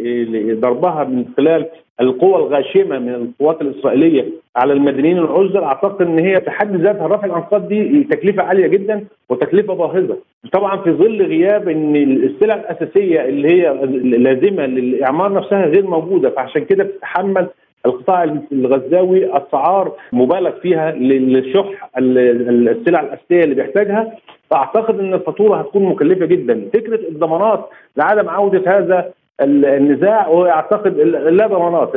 ضربها 0.60 1.04
من 1.04 1.24
خلال 1.36 1.66
القوى 2.02 2.36
الغاشمة 2.36 2.98
من 2.98 3.14
القوات 3.14 3.62
الإسرائيلية 3.62 4.24
على 4.56 4.72
المدنيين 4.72 5.18
العزل 5.18 5.58
أعتقد 5.58 6.02
إن 6.06 6.18
هي 6.18 6.40
في 6.40 6.50
حد 6.50 6.76
ذاتها 6.76 7.06
رفع 7.06 7.26
الأنقاض 7.26 7.68
دي 7.68 8.04
تكلفة 8.04 8.42
عالية 8.42 8.66
جدا 8.66 9.04
وتكلفة 9.28 9.74
باهظة. 9.74 10.16
طبعا 10.52 10.76
في 10.76 10.90
ظل 10.92 11.22
غياب 11.22 11.68
إن 11.68 11.96
السلع 11.96 12.54
الأساسية 12.54 13.24
اللي 13.24 13.48
هي 13.48 13.70
اللازمة 13.82 14.66
للإعمار 14.66 15.32
نفسها 15.32 15.66
غير 15.66 15.86
موجودة 15.86 16.30
فعشان 16.30 16.64
كده 16.64 16.84
بتتحمل 16.84 17.46
القطاع 17.86 18.36
الغزاوي 18.52 19.36
أسعار 19.36 19.92
مبالغ 20.12 20.50
فيها 20.50 20.92
للشح 20.92 21.90
السلع 21.98 23.00
الأساسية 23.00 23.44
اللي 23.44 23.54
بيحتاجها. 23.54 24.12
فأعتقد 24.50 24.98
إن 25.00 25.14
الفاتورة 25.14 25.56
هتكون 25.56 25.82
مكلفة 25.84 26.26
جدا. 26.26 26.68
فكرة 26.74 27.08
الضمانات 27.08 27.68
لعدم 27.96 28.28
عودة 28.28 28.78
هذا 28.78 29.10
النزاع 29.40 30.28
واعتقد 30.28 30.98
لا 30.98 31.46
ضمانات 31.46 31.92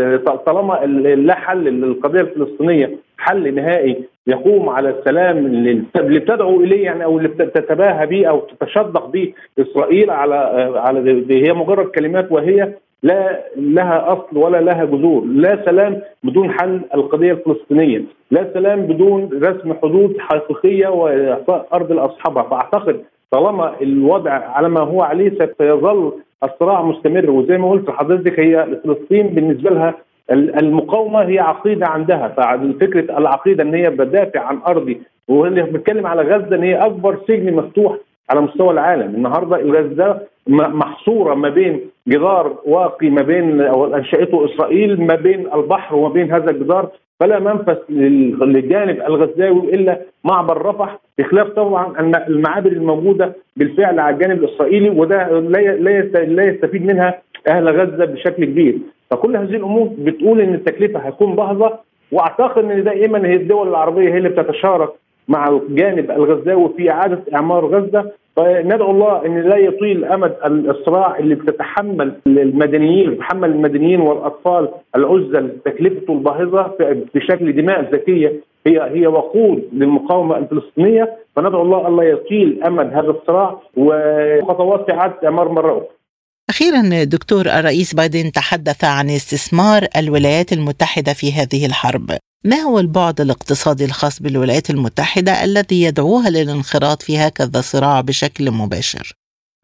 طالما 0.46 0.74
لا 1.16 1.36
حل 1.36 1.64
للقضيه 1.64 2.22
الفلسطينية 2.22 2.98
حل 3.18 3.56
نهائي 3.56 4.04
يقوم 4.28 4.70
على 4.70 4.90
السلام 4.90 5.38
اللي 5.38 6.20
بتدعو 6.20 6.62
إليه 6.62 6.84
يعني 6.84 7.04
أو 7.04 7.18
اللي 7.18 7.30
تتباهى 7.30 8.08
به 8.08 8.26
أو 8.26 8.40
تتشدق 8.40 9.06
به 9.06 9.34
إسرائيل 9.60 10.10
على 10.10 10.36
على 10.76 11.26
هي 11.30 11.54
مجرد 11.54 11.86
كلمات 11.86 12.32
وهي 12.32 12.74
لا 13.10 13.44
لها 13.58 14.14
أصل 14.14 14.38
ولا 14.38 14.62
لها 14.62 14.86
جذور، 14.86 15.26
لا 15.26 15.66
سلام 15.66 16.02
بدون 16.24 16.52
حل 16.52 16.82
القضية 16.96 17.32
الفلسطينية، 17.32 18.02
لا 18.32 18.54
سلام 18.54 18.82
بدون 18.82 19.30
رسم 19.44 19.74
حدود 19.82 20.18
حقيقية 20.20 20.88
وإعطاء 20.88 21.68
أرض 21.74 21.92
لأصحابها، 21.92 22.44
فأعتقد 22.44 22.98
طالما 23.32 23.82
الوضع 23.82 24.32
على 24.32 24.70
ما 24.70 24.80
هو 24.80 25.02
عليه 25.02 25.32
سيظل 25.58 26.12
الصراع 26.44 26.82
مستمر. 26.82 27.32
وزي 27.32 27.58
ما 27.58 27.70
قلت 27.70 27.90
لحضرتك 27.90 28.40
هي 28.40 28.68
فلسطين 28.84 29.28
بالنسبة 29.28 29.70
لها 29.70 29.94
المقاومة 30.32 31.22
هي 31.22 31.40
عقيدة 31.40 31.88
عندها. 31.88 32.28
ففكره 32.28 33.18
العقيدة 33.18 33.64
إن 33.64 33.74
هي 33.74 33.90
بدافع 33.90 34.40
عن 34.40 34.60
أرضي 34.68 35.02
واللي 35.28 35.62
بنتكلم 35.62 36.08
على 36.08 36.22
غزة 36.22 36.56
إن 36.56 36.64
هي 36.64 36.76
أكبر 36.76 37.18
سجن 37.28 37.54
مفتوح 37.54 37.98
على 38.30 38.42
مستوى 38.42 38.72
العالم. 38.72 39.16
النهارده 39.16 39.58
غزه 39.58 40.20
محصورة 40.48 41.36
ما 41.36 41.50
بين 41.50 41.80
جدار 42.08 42.56
واقي 42.66 43.10
ما 43.10 43.22
بين 43.22 43.62
انشاته 43.96 44.46
إسرائيل 44.46 45.02
ما 45.02 45.16
بين 45.16 45.48
البحر 45.54 45.96
وما 45.96 46.10
بين 46.10 46.32
هذا 46.32 46.52
الجدار. 46.52 46.90
فلا 47.20 47.40
منفذ 47.40 47.78
للجانب 47.90 49.02
الغزاوي 49.02 49.76
إلا 49.76 50.00
معبر 50.24 50.66
رفح 50.66 51.00
بخلاف 51.18 51.48
طبعا 51.48 51.94
المعابر 52.28 52.72
الموجودة 52.72 53.34
بالفعل 53.58 54.00
على 54.00 54.16
الجانب 54.16 54.44
الإسرائيلي 54.44 54.90
وده 54.90 55.40
لا 56.14 56.44
يستفيد 56.44 56.86
منها 56.86 57.22
أهل 57.48 57.70
غزة 57.70 58.06
بشكل 58.06 58.46
كبير. 58.46 58.78
فكل 59.12 59.38
هذه 59.38 59.56
الأمور 59.56 59.90
بتقول 59.98 60.42
إن 60.42 60.54
التكلفة 60.54 61.00
هتكون 61.00 61.36
باهظة 61.36 61.80
وأعتقد 62.12 62.72
إن 62.72 62.84
دائما 62.84 63.28
هي 63.28 63.36
الدول 63.36 63.68
العربية 63.68 64.14
هي 64.14 64.18
اللي 64.18 64.30
بتتشارك 64.30 64.90
مع 65.28 65.48
الجانب 65.48 66.12
الغزاوي 66.12 66.70
في 66.78 66.92
إعادة 66.92 67.20
إعمار 67.36 67.66
غزة. 67.66 68.12
فندعو 68.36 68.92
الله 68.92 69.26
إن 69.26 69.42
لا 69.42 69.58
يطيل 69.58 70.06
أمد 70.06 70.36
الصراع 70.46 71.20
اللي 71.20 71.36
بتتحمل 71.36 72.14
المدنيين 72.28 73.10
بتتحمل 73.10 73.50
المدنيين 73.50 74.02
والأطفال 74.02 74.70
العزل 74.96 75.50
تكلفته 75.66 76.14
الباهظة 76.14 76.72
بشكل 77.16 77.56
دماء 77.56 77.82
ذكية. 77.82 78.34
هي 78.68 78.82
هي 78.82 79.08
وقود 79.08 79.64
للمقاومة 79.74 80.38
الفلسطينية. 80.38 81.18
فندعو 81.36 81.62
الله 81.62 81.88
الله 81.88 82.04
يطيل 82.04 82.64
أمد 82.68 82.94
هذا 82.94 83.10
الصراع. 83.10 83.60
وخطوات 83.78 84.90
إعادة 84.90 85.16
إعمار 85.26 85.50
مرة 85.50 85.72
أخرى. 85.72 85.88
أخيرا 86.50 87.04
دكتور 87.04 87.46
الرئيس 87.46 87.96
بايدن 87.96 88.32
تحدث 88.32 88.84
عن 88.84 89.06
استثمار 89.06 89.82
الولايات 89.98 90.54
المتحدة 90.54 91.14
في 91.14 91.28
هذه 91.32 91.66
الحرب 91.66 92.08
ما 92.46 92.56
هو 92.58 92.80
البعد 92.80 93.22
الاقتصادي 93.22 93.86
الخاص 93.86 94.22
بالولايات 94.22 94.70
المتحدة 94.70 95.32
الذي 95.44 95.84
يدعوها 95.84 96.30
للانخراط 96.30 97.02
في 97.02 97.18
هكذا 97.18 97.62
صراع 97.62 98.02
بشكل 98.02 98.52
مباشر؟ 98.52 99.06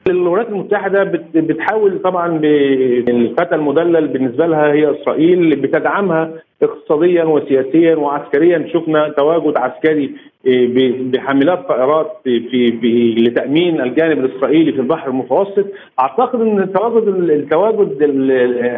الولايات 0.07 0.49
المتحدة 0.49 1.03
بتحاول 1.35 2.01
طبعا 2.03 2.37
بالفتى 2.37 3.55
المدلل 3.55 4.07
بالنسبة 4.07 4.45
لها 4.45 4.73
هي 4.73 5.01
إسرائيل 5.01 5.55
بتدعمها 5.55 6.33
اقتصاديا 6.63 7.23
وسياسيا 7.23 7.95
وعسكريا 7.95 8.69
شفنا 8.73 9.13
تواجد 9.17 9.57
عسكري 9.57 10.15
بحاملات 10.45 11.67
طائرات 11.67 12.11
في, 12.23 12.39
في, 12.39 12.71
في 12.79 13.15
لتأمين 13.21 13.81
الجانب 13.81 14.25
الإسرائيلي 14.25 14.71
في 14.71 14.79
البحر 14.79 15.09
المتوسط. 15.09 15.65
أعتقد 15.99 16.41
إن 16.41 16.59
التواجد 16.59 17.07
التواجد 17.07 17.97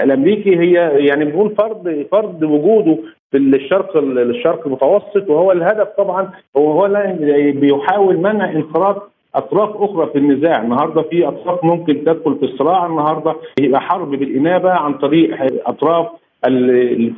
الأمريكي 0.03 0.59
هي 0.59 0.73
يعني 1.07 1.25
بنقول 1.25 1.55
فرض 1.57 2.05
فرض 2.11 2.43
وجوده 2.43 2.97
في 3.31 3.37
الشرق 3.37 3.97
الشرق 3.97 4.67
المتوسط. 4.67 5.29
وهو 5.29 5.51
الهدف 5.51 5.87
طبعا 5.97 6.29
هو 6.57 6.71
هو 6.71 7.13
بيحاول 7.55 8.17
منع 8.17 8.51
انخراط 8.51 9.11
أطراف 9.35 9.69
أخرى 9.75 10.09
في 10.11 10.17
النزاع. 10.17 10.61
النهارده 10.61 11.01
في 11.01 11.27
أطراف 11.27 11.63
ممكن 11.63 12.03
تدخل 12.03 12.35
في 12.35 12.43
الصراع. 12.45 12.85
النهارده 12.85 13.35
يبقى 13.59 13.81
حرب 13.81 14.09
بالإنابة 14.11 14.69
عن 14.71 14.93
طريق 14.93 15.37
أطراف 15.67 16.07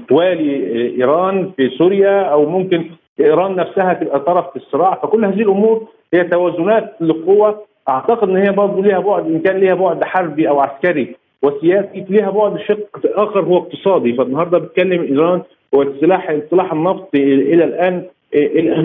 توالي 0.09 0.55
إيران 0.97 1.51
في 1.57 1.69
سوريا 1.69 2.21
أو 2.21 2.45
ممكن 2.49 2.85
إيران 3.19 3.55
نفسها 3.55 3.93
تبقى 3.93 4.19
طرف 4.19 4.49
في 4.49 4.55
الصراع 4.55 4.95
فكل 4.95 5.25
هذه 5.25 5.41
الأمور 5.41 5.87
هي 6.13 6.23
توازنات 6.23 6.93
للقوه 7.01 7.61
أعتقد 7.89 8.29
إن 8.29 8.37
هي 8.37 8.51
برضه 8.51 8.81
ليها 8.83 8.99
بعد 8.99 9.25
إن 9.25 9.39
كان 9.39 9.57
ليها 9.57 9.73
بعد 9.75 10.03
حربي 10.03 10.49
أو 10.49 10.59
عسكري 10.59 11.15
وسياسي 11.43 12.05
ليها 12.09 12.29
بعد 12.29 12.57
شق 12.59 12.87
آخر 13.05 13.39
هو 13.41 13.57
اقتصادي. 13.57 14.13
فالنهاردة 14.13 14.57
بتكلم 14.57 15.01
إيران 15.01 15.41
هو 15.75 15.81
السلاح 15.81 16.35
سلاح 16.51 16.71
النفط 16.73 17.09
إلى 17.15 17.63
الآن 17.63 18.03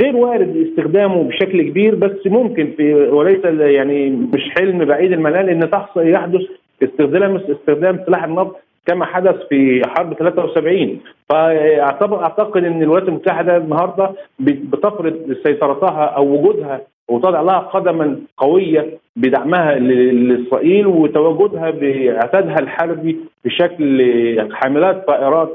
غير 0.03 0.17
وارد 0.17 0.57
استخدامه 0.57 1.23
بشكل 1.23 1.63
كبير 1.63 1.95
بس 1.95 2.27
ممكن 2.27 2.73
في 2.77 2.95
وليس 2.95 3.45
يعني 3.45 4.11
مش 4.11 4.51
حلم 4.59 4.85
بعيد 4.85 5.13
المنال 5.13 5.49
إن 5.49 5.71
تحصل 5.71 6.09
يحدث 6.09 6.41
استخدام 6.83 7.37
استخدام 7.37 8.01
سلاح 8.07 8.25
النفط 8.25 8.57
كما 8.87 9.05
حدث 9.05 9.37
في 9.49 9.83
حرب 9.87 10.15
73 10.15 11.01
فاعتقد 11.29 12.65
إن 12.65 12.83
الولايات 12.83 13.09
المتحدة 13.09 13.57
النهارده 13.57 14.11
بتفرض 14.41 15.37
سيطرتها 15.47 16.05
أو 16.05 16.35
وجودها 16.35 16.81
وتضع 17.09 17.41
لها 17.41 17.59
قدما 17.59 18.17
قوية 18.37 18.99
بدعمها 19.17 19.75
لإسرائيل 19.75 20.87
وتواجدها 20.87 21.71
باعتادها 21.71 22.57
الحربي 22.61 23.19
بشكل 23.45 24.49
حاملات 24.53 25.07
طائرات 25.07 25.49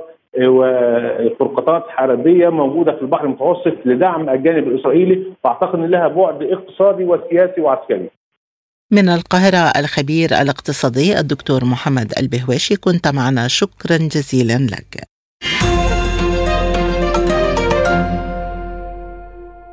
وفرقاطات 0.47 1.83
حربية 1.89 2.49
موجودة 2.49 2.91
في 2.91 3.01
البحر 3.01 3.25
المتوسط 3.25 3.73
لدعم 3.85 4.29
الجانب 4.29 4.67
الإسرائيلي 4.67 5.23
فأعتقد 5.43 5.79
إن 5.79 5.85
لها 5.85 6.07
بعد 6.07 6.43
اقتصادي 6.43 7.03
وسياسي 7.05 7.61
وعسكري. 7.61 8.09
من 8.91 9.09
القاهرة 9.09 9.57
الخبير 9.57 10.41
الاقتصادي 10.41 11.19
الدكتور 11.19 11.65
محمد 11.65 12.13
البهواشي 12.17 12.75
كنت 12.75 13.07
معنا. 13.07 13.47
شكرا 13.47 13.97
جزيلا 13.97 14.57
لك. 14.57 15.03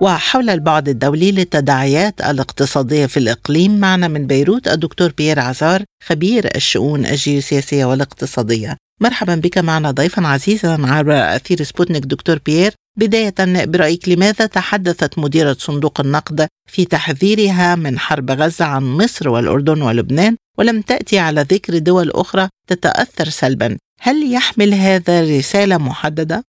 وحول 0.00 0.50
البعد 0.50 0.88
الدولي 0.88 1.33
للتداعيات 1.33 2.21
الاقتصادية 2.21 3.07
في 3.07 3.16
الإقليم 3.16 3.81
معنا 3.81 4.09
من 4.09 4.26
بيروت 4.26 4.69
الدكتور 4.69 5.12
بيير 5.19 5.40
عزار 5.40 5.85
خبير 6.04 6.57
الشؤون 6.57 7.07
الجيوسياسية 7.07 7.85
والاقتصادية. 7.85 8.76
مرحبا 9.00 9.35
بك 9.35 9.59
معنا 9.59 9.90
ضيفا 9.90 10.26
عزيزا 10.26 10.87
عبر 10.87 11.37
أثير 11.37 11.62
سبوتنيك. 11.62 12.04
دكتور 12.04 12.38
بيير 12.47 12.75
بداية 12.96 13.64
برأيك 13.66 14.08
لماذا 14.08 14.46
تحدثت 14.46 15.18
مديرة 15.18 15.52
صندوق 15.52 16.00
النقد 16.00 16.49
في 16.66 16.84
تحذيرها 16.84 17.76
من 17.76 17.99
حرب 17.99 18.30
غزة 18.30 18.64
عن 18.64 18.82
مصر 18.82 19.28
والأردن 19.28 19.82
ولبنان؟ 19.82 20.37
ولم 20.58 20.80
تأتي 20.80 21.18
على 21.18 21.40
ذكر 21.40 21.78
دول 21.78 22.11
أخرى 22.11 22.49
تتأثر 22.68 23.25
سلبا. 23.25 23.78
هل 24.00 24.32
يحمل 24.34 24.75
هذا 24.75 25.22
رسالة 25.22 25.78
محددة؟ 25.78 26.42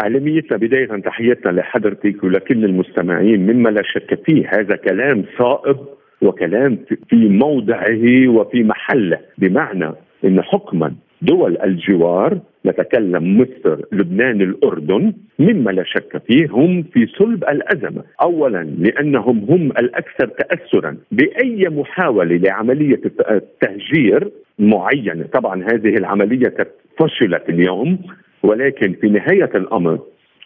أعلاميتنا 0.00 0.56
بداية 0.56 1.00
تحياتنا 1.04 1.50
لحضرتك 1.50 2.24
ولكل 2.24 2.64
المستمعين 2.64 3.40
مما 3.46 3.68
لا 3.68 3.82
شك 3.82 4.20
فيه 4.26 4.50
هذا 4.52 4.76
كلام 4.76 5.24
صائب 5.38 5.78
وكلام 6.22 6.78
في 7.10 7.16
موضعه 7.16 8.28
وفي 8.28 8.62
محله. 8.62 9.20
بمعنى 9.38 9.92
أن 10.24 10.42
حكما 10.42 10.94
دول 11.22 11.58
الجوار 11.64 12.38
نتكلم 12.66 13.40
مصر 13.40 13.80
لبنان 13.92 14.40
الأردن 14.40 15.12
مما 15.38 15.70
لا 15.70 15.84
شك 15.84 16.22
فيه 16.26 16.46
هم 16.50 16.82
في 16.82 17.06
صلب 17.06 17.44
الأزمة. 17.44 18.02
أولا 18.22 18.64
لأنهم 18.78 19.46
هم 19.48 19.70
الأكثر 19.70 20.26
تأثرا 20.26 20.96
بأي 21.12 21.68
محاولة 21.68 22.36
لعملية 22.36 23.00
التهجير 23.30 24.30
معينة. 24.58 25.24
طبعا 25.32 25.62
هذه 25.72 25.94
العملية 25.94 26.54
فشلت 26.98 27.48
اليوم 27.48 27.98
ولكن 28.42 28.92
في 28.92 29.08
نهاية 29.08 29.50
الأمر 29.54 29.98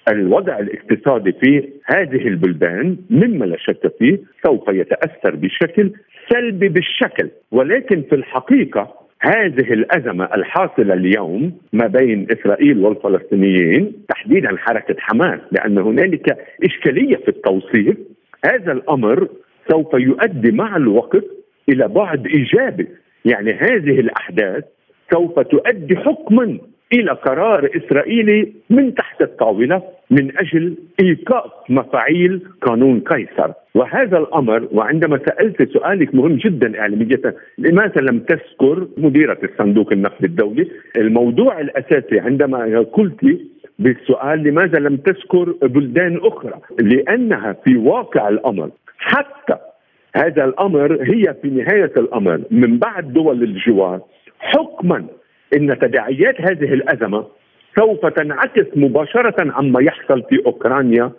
الوضع 0.09 0.59
الاقتصادي 0.59 1.33
في 1.33 1.69
هذه 1.85 2.29
البلدان 2.29 2.97
مما 3.11 3.45
لا 3.45 3.57
شك 3.59 3.93
فيه 3.99 4.19
سوف 4.47 4.69
يتأثر 4.69 5.37
بشكل 5.37 5.93
سلبي 6.33 6.69
بالشكل. 6.69 7.29
ولكن 7.53 8.03
في 8.03 8.15
الحقيقة 8.15 9.02
هذه 9.25 9.73
الأزمة 9.73 10.25
الحاصلة 10.35 10.95
اليوم 10.95 11.53
ما 11.73 11.87
بين 11.87 12.27
إسرائيل 12.31 12.79
والفلسطينيين 12.79 13.93
تحديدا 14.09 14.57
حركة 14.57 14.97
حماس 14.99 15.41
لأن 15.53 15.79
هنالك 15.79 16.39
إشكالية 16.65 17.17
في 17.17 17.29
التوصيف. 17.29 17.97
هذا 18.45 18.73
الأمر 18.73 19.29
سوف 19.71 19.95
يؤدي 19.95 20.51
مع 20.51 20.77
الوقت 20.77 21.25
إلى 21.69 21.89
بعد 21.89 22.27
إيجابي. 22.27 22.89
يعني 23.25 23.53
هذه 23.53 24.01
الأحداث 24.01 24.65
سوف 25.13 25.41
تؤدي 25.41 25.97
حكما 25.97 26.59
إلى 26.93 27.11
قرار 27.11 27.71
اسرائيلي 27.77 28.53
من 28.71 28.95
تحت 28.95 29.23
الطاولة 29.23 29.83
من 30.11 30.39
أجل 30.39 30.75
إيقاف 31.01 31.51
مفاعيل 31.69 32.41
قانون 32.63 33.01
قيصر. 33.01 33.53
وهذا 33.75 34.19
الأمر 34.19 34.69
وعندما 34.73 35.19
سألت 35.19 35.73
سؤالك 35.73 36.15
مهم 36.15 36.37
جدا 36.37 36.81
إعلامية 36.81 37.35
لماذا 37.59 38.01
لم 38.01 38.19
تذكر 38.19 38.87
مديرة 38.97 39.39
الصندوق 39.45 39.93
النقد 39.93 40.25
الدولي؟ 40.25 40.69
الموضوع 40.97 41.61
الأساسي 41.61 42.21
عندما 42.21 42.79
قلت 42.93 43.39
بالسؤال 43.79 44.43
لماذا 44.43 44.79
لم 44.79 44.97
تذكر 44.97 45.55
بلدان 45.63 46.21
أخرى؟ 46.23 46.61
لأنها 46.81 47.53
في 47.65 47.77
واقع 47.77 48.29
الأمر. 48.29 48.71
حتى 48.99 49.57
هذا 50.17 50.45
الأمر 50.45 50.99
هي 51.03 51.35
في 51.43 51.49
نهاية 51.49 51.93
الأمر 51.97 52.41
من 52.51 52.79
بعد 52.79 53.13
دول 53.13 53.43
الجوار 53.43 54.01
حكما 54.39 55.07
إن 55.57 55.79
تداعيات 55.79 56.41
هذه 56.41 56.75
الأزمة 56.75 57.27
سوف 57.79 58.07
تنعكس 58.07 58.67
مباشرة 58.77 59.53
عما 59.53 59.83
يحصل 59.83 60.23
في 60.23 60.43
أوكرانيا 60.47 61.11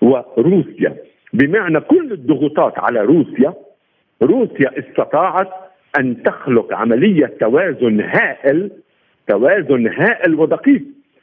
وروسيا. 0.00 0.96
بمعنى 1.32 1.80
كل 1.80 2.12
الضغوطات 2.12 2.78
على 2.78 3.00
روسيا 3.00 3.54
روسيا 4.22 4.78
استطاعت 4.78 5.48
أن 5.98 6.22
تخلق 6.22 6.74
عملية 6.74 7.26
توازن 7.40 8.00
هائل 8.00 8.70
توازن 9.28 9.86
هائل 9.86 10.34
ودقيق 10.34 10.82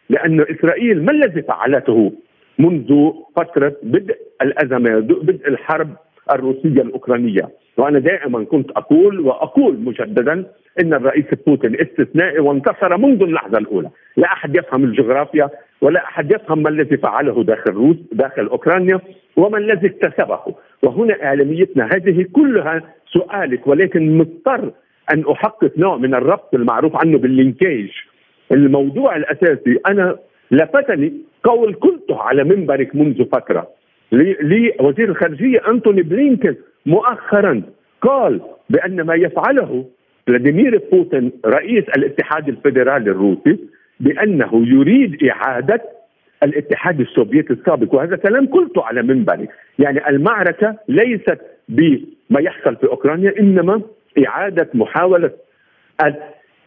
لأن 0.10 0.42
إسرائيل 0.42 1.06
ما 1.06 1.12
الذي 1.12 1.42
فعلته 1.42 2.12
منذ 2.60 3.12
فترة 3.36 3.76
بدء 3.84 4.18
الأزمة 4.42 5.00
بدء 5.00 5.48
الحرب 5.48 5.90
الروسية 6.32 6.82
الأوكرانية؟ 6.82 7.50
وأنا 7.78 8.00
دائما 8.00 8.44
كنت 8.46 8.72
أقول 8.72 9.20
وأقول 9.20 9.80
مجددا 9.80 10.46
إن 10.82 10.94
الرئيس 10.94 11.26
بوتين 11.48 11.82
استثنائي 11.82 12.40
وانتصر 12.40 12.98
منذ 12.98 13.24
اللحظة 13.24 13.58
الأولى، 13.58 13.90
لا 14.18 14.28
أحد 14.28 14.58
يفهم 14.58 14.84
الجغرافيا 14.84 15.50
ولا 15.82 16.04
أحد 16.04 16.32
يفهم 16.32 16.64
ما 16.64 16.70
الذي 16.70 16.98
فعله 16.98 17.44
داخل 17.44 17.72
روس 17.72 17.98
داخل 18.12 18.48
أوكرانيا 18.48 19.00
وما 19.38 19.58
الذي 19.58 19.88
اكتسبه، 19.88 20.40
وهنا 20.84 21.24
إعلاميتنا 21.24 21.90
هذه 21.94 22.26
كلها 22.34 22.82
سؤالك 23.08 23.68
ولكن 23.68 24.18
مضطر 24.18 24.72
أن 25.14 25.24
أحقق 25.32 25.72
نوع 25.78 25.98
من 25.98 26.14
الربط 26.16 26.56
المعروف 26.56 26.96
عنه 26.96 27.18
باللينكيج. 27.18 27.90
الموضوع 28.52 29.16
الأساسي 29.16 29.80
أنا 29.90 30.18
لفتني 30.52 31.14
قول 31.44 31.74
قلته 31.74 32.22
على 32.22 32.44
منبرك 32.44 32.96
منذ 32.96 33.26
فترة. 33.26 33.68
لوزير 34.12 35.10
الخارجية 35.10 35.62
أنتوني 35.68 36.02
بلينكن 36.02 36.56
مؤخرا 36.86 37.62
قال 38.02 38.42
بأن 38.70 39.02
ما 39.02 39.16
يفعله 39.16 39.86
فلاديمير 40.28 40.82
بوتين 40.92 41.32
رئيس 41.46 41.84
الاتحاد 41.98 42.50
الفيدرالي 42.50 43.12
الروسي 43.12 43.60
بأنه 44.00 44.50
يريد 44.54 45.24
إعادة 45.24 45.82
الاتحاد 46.44 47.00
السوفيتي 47.00 47.54
السابق. 47.54 47.94
وهذا 47.94 48.16
كلام 48.16 48.48
قلته 48.48 48.84
على 48.84 49.02
منبري. 49.04 49.48
يعني 49.80 50.10
المعركة 50.10 50.76
ليست 50.88 51.40
بما 51.70 52.40
يحصل 52.40 52.76
في 52.76 52.88
أوكرانيا 52.88 53.34
إنما 53.40 53.82
إعادة 54.28 54.70
محاولة 54.74 55.32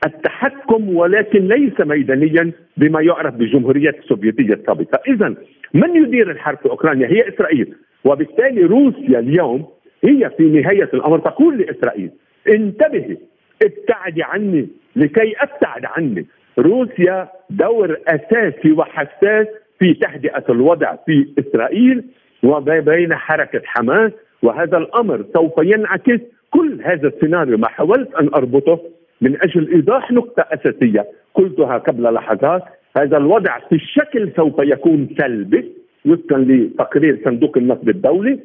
التحكم 0.07 0.97
ولكن 0.97 1.49
ليس 1.49 1.81
ميدانيا 1.81 2.53
بما 2.77 3.01
يعرف 3.01 3.35
بالجمهورية 3.35 3.91
السوفيتية 3.91 4.55
السابقة. 4.55 5.01
إذا 5.09 5.35
من 5.75 5.97
يدير 5.97 6.31
الحرب 6.31 6.59
في 6.59 6.71
أوكرانيا؟ 6.71 7.07
هي 7.07 7.29
إسرائيل. 7.29 7.75
وبالتالي 8.05 8.63
روسيا 8.63 9.19
اليوم 9.19 9.67
هي 10.05 10.31
في 10.37 10.43
نهاية 10.43 10.91
الأمر. 10.95 11.19
تقول 11.19 11.59
لإسرائيل 11.59 12.11
انتبهي 12.49 13.17
ابتعدي 13.63 14.23
عني 14.23 14.69
لكي 14.97 15.35
أبتعد 15.41 15.85
عني. 15.85 16.27
روسيا 16.59 17.29
دور 17.51 17.97
أساسي 18.09 18.73
وحساس 18.73 19.47
في 19.79 19.95
تهدئة 19.95 20.45
الوضع 20.49 20.97
في 21.07 21.29
إسرائيل 21.39 22.05
وبين 22.43 23.15
حركة 23.15 23.63
حماس 23.65 24.13
وهذا 24.43 24.79
الأمر 24.79 25.25
سوف 25.35 25.53
ينعكس 25.59 26.21
كل 26.51 26.81
هذا 26.85 27.09
السيناريو. 27.09 27.59
ما 27.59 27.69
حاولت 27.69 28.15
أن 28.15 28.29
أربطه 28.35 28.81
من 29.21 29.43
أجل 29.43 29.73
إيضاح 29.73 30.13
نقطة 30.13 30.45
أساسية 30.53 31.07
قلتها 31.35 31.79
قبل 31.79 32.15
لحظات. 32.15 32.63
هذا 32.97 33.17
الوضع 33.17 33.59
في 33.59 33.75
الشكل 33.75 34.33
سوف 34.37 34.55
يكون 34.59 35.09
سلبي 35.19 35.73
وفقا 36.07 36.39
لتقرير 36.39 37.21
صندوق 37.25 37.57
النقد 37.57 37.89
الدولي 37.89 38.39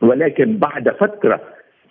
ولكن 0.00 0.56
بعد 0.56 0.88
فترة 0.88 1.40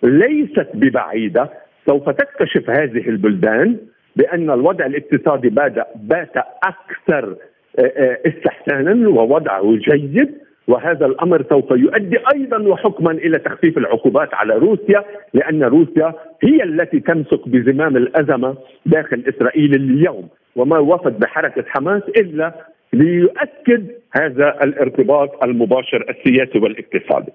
ليست 0.02 0.68
ببعيدة. 0.74 1.50
سوف 1.86 2.10
تكتشف 2.10 2.70
هذه 2.70 3.08
البلدان 3.08 3.76
بأن 4.16 4.50
الوضع 4.50 4.86
الاقتصادي 4.86 5.48
بات 5.48 5.72
بات 5.96 6.36
أكثر 6.64 7.36
آه، 7.78 7.82
آه، 7.82 8.18
استحسانا 8.26 9.08
ووضعه 9.08 9.76
جيد 9.76 10.34
وهذا 10.68 11.06
الأمر 11.06 11.44
سوف 11.48 11.70
يؤدي 11.70 12.18
أيضا 12.34 12.58
وحكما 12.62 13.10
إلى 13.10 13.38
تخفيف 13.38 13.78
العقوبات 13.78 14.34
على 14.34 14.54
روسيا 14.54 15.04
لأن 15.34 15.62
روسيا 15.62 16.14
هي 16.42 16.62
التي 16.62 17.00
تمسك 17.00 17.48
بزمام 17.48 17.96
الأزمة 17.96 18.56
داخل 18.86 19.24
إسرائيل 19.28 19.74
اليوم 19.74 20.28
وما 20.56 20.78
وفد 20.78 21.18
بحركة 21.18 21.64
حماس 21.68 22.02
إلا 22.16 22.52
ليؤكد 22.92 23.86
هذا 24.12 24.58
الارتباط 24.64 25.44
المباشر 25.44 26.04
السياسي 26.10 26.58
والاقتصادي. 26.58 27.32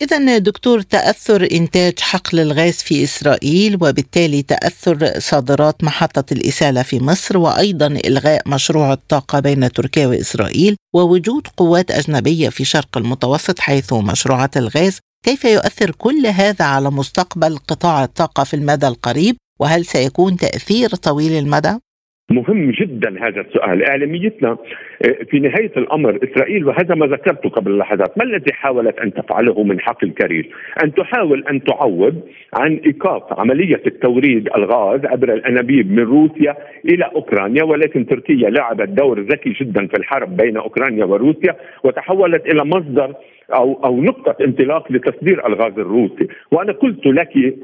إذا 0.00 0.38
دكتور 0.38 0.80
تأثر 0.80 1.48
إنتاج 1.52 2.00
حقل 2.00 2.40
الغاز 2.40 2.74
في 2.74 3.04
إسرائيل 3.04 3.74
وبالتالي 3.74 4.42
تأثر 4.42 5.12
صادرات 5.18 5.84
محطة 5.84 6.24
الإسالة 6.32 6.82
في 6.82 7.00
مصر 7.00 7.38
وأيضا 7.38 7.86
إلغاء 7.86 8.48
مشروع 8.48 8.92
الطاقة 8.92 9.40
بين 9.40 9.72
تركيا 9.72 10.06
وإسرائيل 10.06 10.76
ووجود 10.94 11.46
قوات 11.56 11.90
أجنبية 11.90 12.48
في 12.48 12.64
شرق 12.64 12.98
المتوسط 12.98 13.58
حيث 13.58 13.92
مشروعات 13.92 14.56
الغاز 14.56 14.98
كيف 15.24 15.44
يؤثر 15.44 15.90
كل 15.90 16.26
هذا 16.26 16.64
على 16.64 16.90
مستقبل 16.90 17.58
قطاع 17.58 18.04
الطاقة 18.04 18.44
في 18.44 18.54
المدى 18.54 18.88
القريب 18.88 19.36
وهل 19.60 19.86
سيكون 19.86 20.36
تأثير 20.36 20.94
طويل 20.94 21.32
المدى؟ 21.32 21.78
مهم 22.30 22.70
جدا 22.70 23.26
هذا 23.26 23.40
السؤال. 23.40 23.90
إعلاميتنا 23.90 24.48
آه، 24.50 25.24
في 25.30 25.38
نهاية 25.38 25.72
الأمر 25.76 26.18
إسرائيل 26.24 26.64
وهذا 26.66 26.94
ما 26.94 27.06
ذكرته 27.06 27.48
قبل 27.50 27.78
لحظات 27.78 28.18
ما 28.18 28.24
الذي 28.24 28.52
حاولت 28.52 28.98
أن 28.98 29.12
تفعله 29.14 29.62
من 29.62 29.80
حق 29.80 30.04
الكرير 30.04 30.50
أن 30.84 30.94
تحاول 30.94 31.44
أن 31.50 31.64
تعوض 31.64 32.20
عن 32.54 32.80
إيقاف 32.86 33.22
عملية 33.40 33.82
التوريد 33.86 34.48
الغاز 34.56 35.04
عبر 35.06 35.34
الأنابيب 35.34 35.92
من 35.92 36.02
روسيا 36.02 36.56
إلى 36.84 37.04
أوكرانيا 37.04 37.64
ولكن 37.64 38.06
تركيا 38.06 38.50
لعبت 38.50 38.88
دور 38.88 39.20
ذكي 39.20 39.50
جدا 39.50 39.86
في 39.86 39.94
الحرب 39.98 40.36
بين 40.36 40.56
أوكرانيا 40.56 41.04
وروسيا 41.04 41.56
وتحولت 41.84 42.46
إلى 42.46 42.64
مصدر 42.64 43.14
أو 43.54 43.80
أو 43.84 44.02
نقطة 44.02 44.44
انطلاق 44.44 44.92
لتصدير 44.92 45.46
الغاز 45.46 45.78
الروسي. 45.78 46.28
وأنا 46.50 46.72
قلت 46.72 47.06
لك 47.06 47.54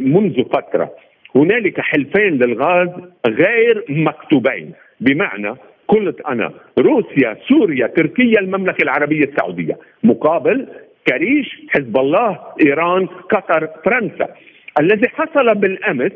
منذ 0.00 0.44
فترة 0.44 0.90
هنالك 1.36 1.80
حلفين 1.80 2.38
للغاز 2.38 2.88
غير 3.26 3.84
مكتوبين. 3.88 4.72
بمعنى 5.00 5.54
قلت 5.88 6.20
أنا 6.20 6.52
روسيا 6.78 7.36
سوريا 7.48 7.86
تركيا 7.86 8.40
المملكة 8.40 8.82
العربية 8.82 9.24
السعودية. 9.24 9.78
مقابل 10.04 10.66
كريش 11.08 11.62
حزب 11.68 11.96
الله 11.96 12.38
إيران 12.66 13.06
قطر 13.06 13.68
فرنسا. 13.84 14.34
الذي 14.80 15.08
حصل 15.08 15.54
بالأمس 15.54 16.12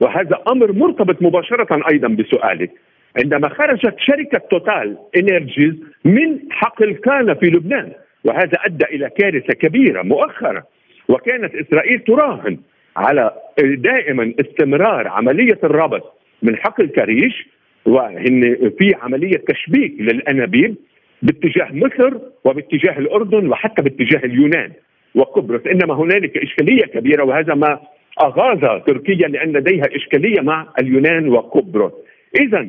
وهذا 0.00 0.42
أمر 0.48 0.72
مرتبط 0.72 1.22
مباشرة 1.22 1.88
أيضا 1.92 2.08
بسؤالك 2.08 2.70
عندما 3.16 3.48
خرجت 3.48 3.94
شركة 3.98 4.38
توتال 4.38 4.96
إنرجيز 5.16 5.74
من 6.04 6.38
حقل 6.50 6.92
كان 6.92 7.34
في 7.34 7.46
لبنان 7.46 7.92
وهذا 8.24 8.58
أدى 8.66 8.84
إلى 8.84 9.10
كارثة 9.10 9.54
كبيرة 9.54 10.02
مؤخرا 10.02 10.62
وكانت 11.08 11.54
إسرائيل 11.54 11.98
تراهن 12.00 12.58
على 12.98 13.32
دائما 13.58 14.34
استمرار 14.40 15.08
عملية 15.08 15.58
الربط 15.64 16.14
من 16.42 16.56
حقل 16.56 16.86
كريش 16.88 17.46
وهن 17.86 18.70
في 18.78 18.94
عملية 19.02 19.42
تشبيك 19.48 19.94
للأنابيب 20.00 20.74
باتجاه 21.22 21.68
مصر 21.72 22.18
وباتجاه 22.44 22.98
الأردن 22.98 23.48
وحتى 23.48 23.82
باتجاه 23.82 24.20
اليونان 24.24 24.72
وقبرص. 25.14 25.60
إنما 25.66 25.94
هنالك 25.94 26.36
إشكالية 26.38 26.82
كبيرة 26.82 27.24
وهذا 27.24 27.54
ما 27.54 27.80
أغاظ 28.22 28.82
تركيا 28.86 29.28
لأن 29.28 29.52
لديها 29.52 29.84
إشكالية 29.96 30.40
مع 30.40 30.66
اليونان 30.80 31.28
وقبرص. 31.28 31.92
اذا 32.40 32.68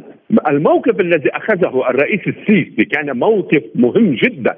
الموقف 0.50 1.00
الذي 1.00 1.30
أخذه 1.30 1.90
الرئيس 1.90 2.22
السيسي 2.28 2.86
كان 2.86 3.20
موقف 3.20 3.64
مهم 3.76 4.14
جدا 4.24 4.56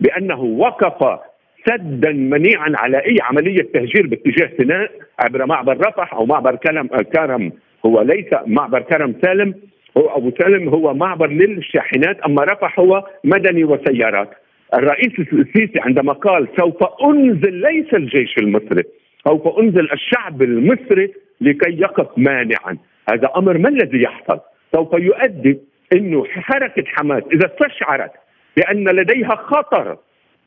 بأنه 0.00 0.40
وقف 0.40 1.18
سدا 1.66 2.12
منيعا 2.12 2.72
على 2.74 2.98
أي 2.98 3.16
عملية 3.22 3.62
تهجير 3.74 4.06
باتجاه 4.06 4.50
سيناء 4.56 4.90
عبر 5.18 5.46
معبر 5.46 5.76
رفح 5.76 6.14
أو 6.14 6.26
معبر 6.26 6.56
كرم 6.56 6.86
كرم. 6.86 7.52
هو 7.86 8.02
ليس 8.02 8.26
معبر 8.46 8.80
كرم 8.80 9.14
سالم. 9.24 9.54
هو 9.96 10.16
أبو 10.16 10.32
سالم 10.42 10.68
هو 10.68 10.94
معبر 10.94 11.26
للشاحنات 11.30 12.20
أما 12.20 12.44
رفح 12.44 12.80
هو 12.80 13.06
مدني 13.24 13.64
وسيارات. 13.64 14.30
الرئيس 14.74 15.18
السيسي 15.18 15.80
عندما 15.80 16.12
قال 16.12 16.48
سوف 16.60 16.82
أنزل 17.04 17.54
ليس 17.54 17.94
الجيش 17.94 18.38
المصري 18.38 18.82
سوف 19.28 19.58
أنزل 19.58 19.92
الشعب 19.92 20.42
المصري 20.42 21.12
لكي 21.40 21.80
يقف 21.80 22.08
مانعا. 22.16 22.76
هذا 23.10 23.30
أمر 23.36 23.58
ما 23.58 23.68
الذي 23.68 24.02
يحصل؟ 24.02 24.40
سوف 24.72 24.92
يؤدي 24.92 25.58
إنه 25.92 26.24
حركة 26.24 26.84
حماس 26.86 27.22
إذا 27.32 27.46
استشعرت 27.46 28.12
بأن 28.56 28.88
لديها 28.88 29.34
خطر 29.36 29.96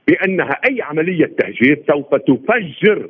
بأنها 0.08 0.60
أي 0.70 0.82
عملية 0.82 1.26
تهجير 1.26 1.84
سوف 1.88 2.16
تفجر 2.16 3.10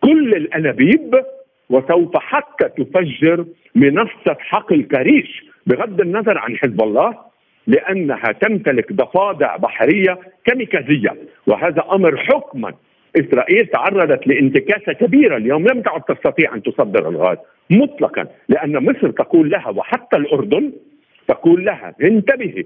كل 0.00 0.34
الأنابيب 0.34 1.24
وسوف 1.70 2.16
حتى 2.16 2.68
تفجر 2.68 3.44
منصة 3.74 4.36
حقل 4.38 4.82
كريش 4.82 5.44
بغض 5.66 6.00
النظر 6.00 6.38
عن 6.38 6.56
حزب 6.56 6.82
الله 6.82 7.18
لأنها 7.66 8.32
تمتلك 8.40 8.92
ضفادع 8.92 9.56
بحرية 9.56 10.18
كميكازية 10.44 11.16
وهذا 11.46 11.84
أمر 11.92 12.16
حكما. 12.16 12.74
إسرائيل 13.16 13.66
تعرضت 13.66 14.26
لانتكاسة 14.26 14.92
كبيرة 14.92 15.36
اليوم 15.36 15.66
لم 15.66 15.82
تعد 15.82 16.02
تستطيع 16.02 16.54
أن 16.54 16.62
تصدر 16.62 17.08
الغاز 17.08 17.38
مطلقا 17.70 18.26
لأن 18.48 18.84
مصر 18.84 19.10
تقول 19.10 19.50
لها 19.50 19.68
وحتى 19.68 20.16
الأردن 20.16 20.72
تقول 21.28 21.64
لها 21.64 21.94
انتبهي 22.02 22.64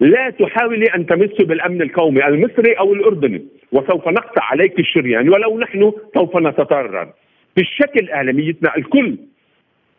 لا 0.00 0.30
تحاولي 0.30 0.86
أن 0.94 1.06
تمسي 1.06 1.44
بالأمن 1.44 1.82
القومي 1.82 2.26
المصري 2.26 2.72
أو 2.72 2.94
الأردني 2.94 3.46
وسوف 3.72 4.08
نقطع 4.08 4.42
عليك 4.42 4.78
الشريان 4.78 5.28
ولو 5.28 5.58
نحن 5.58 5.92
سوف 6.14 6.36
نتضرر. 6.36 7.12
في 7.54 7.60
الشكل 7.60 8.10
اعلاميتنا 8.10 8.76
الكل 8.76 9.16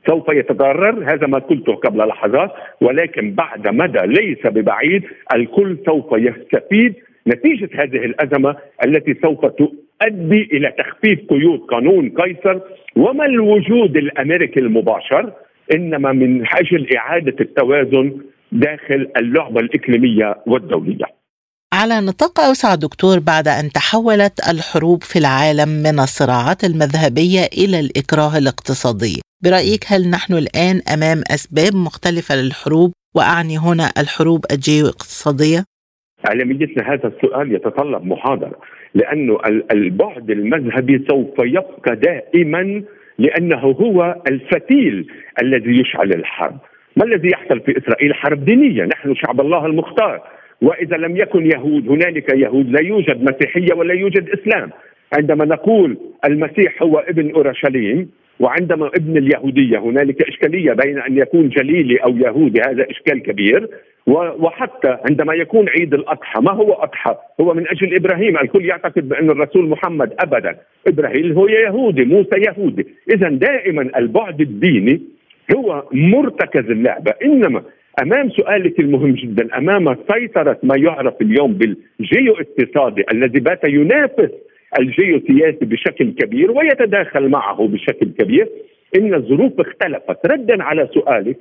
سوف 0.07 0.29
يتضرر 0.29 1.13
هذا 1.13 1.27
ما 1.27 1.39
قلته 1.39 1.73
قبل 1.75 2.07
لحظات 2.07 2.51
ولكن 2.81 3.31
بعد 3.31 3.67
مدى 3.67 3.99
ليس 4.05 4.47
ببعيد 4.47 5.03
الكل 5.35 5.77
سوف 5.85 6.05
يستفيد. 6.13 6.93
نتيجة 7.27 7.69
هذه 7.73 8.05
الأزمة 8.05 8.55
التي 8.85 9.13
سوف 9.13 9.45
تؤدي 9.45 10.49
إلى 10.53 10.73
تخفيف 10.77 11.19
قيود 11.29 11.59
قانون 11.59 12.09
قيصر 12.09 12.59
وما 12.95 13.25
الوجود 13.25 13.97
الأمريكي 13.97 14.59
المباشر؟ 14.59 15.31
إنما 15.73 16.11
من 16.11 16.45
أجل 16.53 16.95
إعادة 16.95 17.35
التوازن 17.41 18.11
داخل 18.51 19.11
اللعبة 19.17 19.59
الإقليمية 19.59 20.35
والدولية. 20.47 21.05
على 21.73 22.01
نطاق 22.01 22.39
أوسع 22.39 22.75
دكتور 22.75 23.19
بعد 23.19 23.47
أن 23.47 23.69
تحولت 23.69 24.49
الحروب 24.49 25.03
في 25.03 25.19
العالم 25.19 25.69
من 25.69 25.99
الصراعات 25.99 26.63
المذهبية 26.63 27.45
إلى 27.57 27.79
الإكراه 27.79 28.37
الاقتصادي، 28.37 29.21
برأيك 29.43 29.83
هل 29.87 30.09
نحن 30.09 30.33
الآن 30.33 30.81
أمام 30.93 31.21
أسباب 31.31 31.75
مختلفة 31.75 32.35
للحروب 32.35 32.91
وأعني 33.15 33.57
هنا 33.57 33.91
الحروب 33.97 34.45
الجيو 34.51 34.85
اقتصاديه؟ 34.87 35.63
علميتنا 36.29 36.93
هذا 36.93 37.07
السؤال 37.07 37.55
يتطلب 37.55 38.05
محاضرة 38.05 38.59
لأنه 38.93 39.37
البعد 39.71 40.29
المذهبي 40.29 41.05
سوف 41.09 41.39
يبقى 41.39 41.95
دائما 41.95 42.83
لأنه 43.19 43.59
هو 43.59 44.21
الفتيل 44.27 45.07
الذي 45.41 45.79
يشعل 45.81 46.13
الحرب 46.13 46.57
ما 46.97 47.05
الذي 47.05 47.29
يحصل 47.29 47.59
في 47.59 47.77
إسرائيل 47.77 48.13
حرب 48.13 48.45
دينية؟ 48.45 48.83
نحن 48.83 49.15
شعب 49.15 49.41
الله 49.41 49.65
المختار. 49.65 50.21
وإذا 50.61 50.97
لم 50.97 51.17
يكن 51.17 51.51
يهود 51.51 51.89
هنالك 51.89 52.33
يهود 52.33 52.71
لا 52.71 52.81
يوجد 52.81 53.23
مسيحية 53.23 53.73
ولا 53.75 53.93
يوجد 53.93 54.29
إسلام. 54.29 54.69
عندما 55.17 55.45
نقول 55.45 55.97
المسيح 56.25 56.83
هو 56.83 56.97
ابن 56.97 57.31
أورشليم 57.31 58.09
وعندما 58.39 58.87
ابن 58.87 59.17
اليهودية 59.17 59.77
هنالك 59.77 60.21
إشكالية 60.21 60.73
بين 60.73 60.99
أن 60.99 61.17
يكون 61.17 61.49
جليلي 61.49 61.97
أو 61.97 62.17
يهودي 62.17 62.61
هذا 62.61 62.91
إشكال 62.91 63.23
كبير. 63.23 63.69
وحتى 64.07 64.97
عندما 65.09 65.33
يكون 65.33 65.69
عيد 65.69 65.93
الأضحى 65.93 66.41
ما 66.41 66.51
هو 66.51 66.73
أضحى؟ 66.73 67.15
هو 67.41 67.53
من 67.53 67.67
أجل 67.67 67.95
إبراهيم، 67.95 68.37
الكل 68.37 68.65
يعتقد 68.65 69.09
بأن 69.09 69.29
الرسول 69.29 69.69
محمد 69.69 70.13
ابدا، 70.19 70.57
إبراهيم 70.87 71.31
هو 71.31 71.47
يهودي، 71.47 72.05
موسى 72.05 72.41
يهودي، 72.47 72.87
اذا 73.13 73.29
دائما 73.29 73.89
البعد 73.97 74.41
الديني 74.41 75.01
هو 75.55 75.83
مرتكز 75.91 76.71
اللعبة، 76.71 77.13
إنما 77.23 77.63
أمام 78.01 78.29
سؤالك 78.29 78.79
المهم 78.79 79.11
جدا 79.11 79.57
أمام 79.57 79.95
سيطرة 80.11 80.57
ما 80.63 80.75
يعرف 80.77 81.21
اليوم 81.21 81.53
بالجيو 81.53 82.33
اقتصادي 82.33 83.03
الذي 83.13 83.39
بات 83.39 83.59
ينافس 83.63 84.31
الجيوسياسي 84.79 85.65
بشكل 85.65 86.11
كبير 86.11 86.51
ويتداخل 86.51 87.29
معه 87.29 87.67
بشكل 87.67 88.05
كبير 88.19 88.49
إن 88.95 89.13
الظروف 89.13 89.59
اختلفت. 89.59 90.25
ردا 90.25 90.63
على 90.63 90.89
سؤالك 90.93 91.37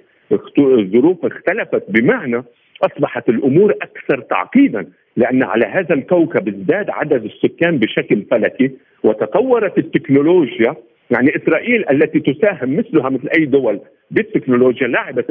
الظروف 0.59 1.25
اختلفت 1.25 1.83
بمعنى 1.89 2.43
أصبحت 2.83 3.29
الأمور 3.29 3.71
أكثر 3.83 4.21
تعقيدا 4.21 4.87
لأن 5.17 5.43
على 5.43 5.67
هذا 5.67 5.95
الكوكب 5.95 6.49
ازداد 6.49 6.91
عدد 6.91 7.25
السكان 7.25 7.79
بشكل 7.79 8.23
فلكي 8.31 8.71
وتطورت 9.05 9.79
التكنولوجيا 9.79 10.75
يعني 11.11 11.37
إسرائيل 11.37 11.85
التي 11.91 12.21
تساهم 12.21 12.77
مثلها 12.77 13.09
مثل 13.11 13.29
أي 13.39 13.45
دول 13.45 13.81
بالتكنولوجيا 14.11 14.87
لعبت 14.87 15.31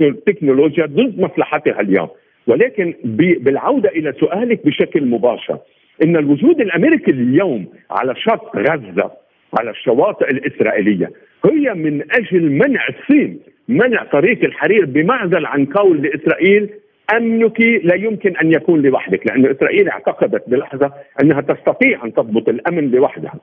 التكنولوجيا 0.00 0.86
ضد 0.86 1.20
مصلحتها 1.20 1.80
اليوم. 1.80 2.08
ولكن 2.46 2.94
بالعودة 3.38 3.88
إلى 3.88 4.12
سؤالك 4.20 4.66
بشكل 4.66 5.04
مباشر 5.06 5.58
إن 6.04 6.16
الوجود 6.16 6.60
الأمريكي 6.60 7.10
اليوم 7.10 7.66
على 7.90 8.14
شط 8.16 8.56
غزة 8.56 9.10
على 9.58 9.70
الشواطئ 9.70 10.30
الإسرائيلية 10.30 11.10
هي 11.44 11.74
من 11.74 12.02
أجل 12.12 12.50
منع 12.50 12.88
الصين 12.88 13.38
منع 13.68 14.04
طريق 14.04 14.44
الحرير 14.44 14.84
بمعزل 14.84 15.46
عن 15.46 15.66
قول 15.66 16.02
لإسرائيل 16.02 16.70
أمنك 17.16 17.60
لا 17.60 17.94
يمكن 17.94 18.36
أن 18.36 18.52
يكون 18.52 18.82
لوحدك 18.82 19.26
لأن 19.26 19.46
إسرائيل 19.46 19.88
اعتقدت 19.88 20.42
بلحظة 20.48 20.92
أنها 21.22 21.40
تستطيع 21.40 22.04
أن 22.04 22.14
تضبط 22.14 22.48
الأمن 22.48 22.90
لوحدها. 22.90 23.34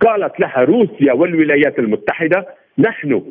قالت 0.00 0.40
لها 0.40 0.60
روسيا 0.60 1.12
والولايات 1.12 1.78
المتحدة 1.78 2.46
نحن 2.78 3.22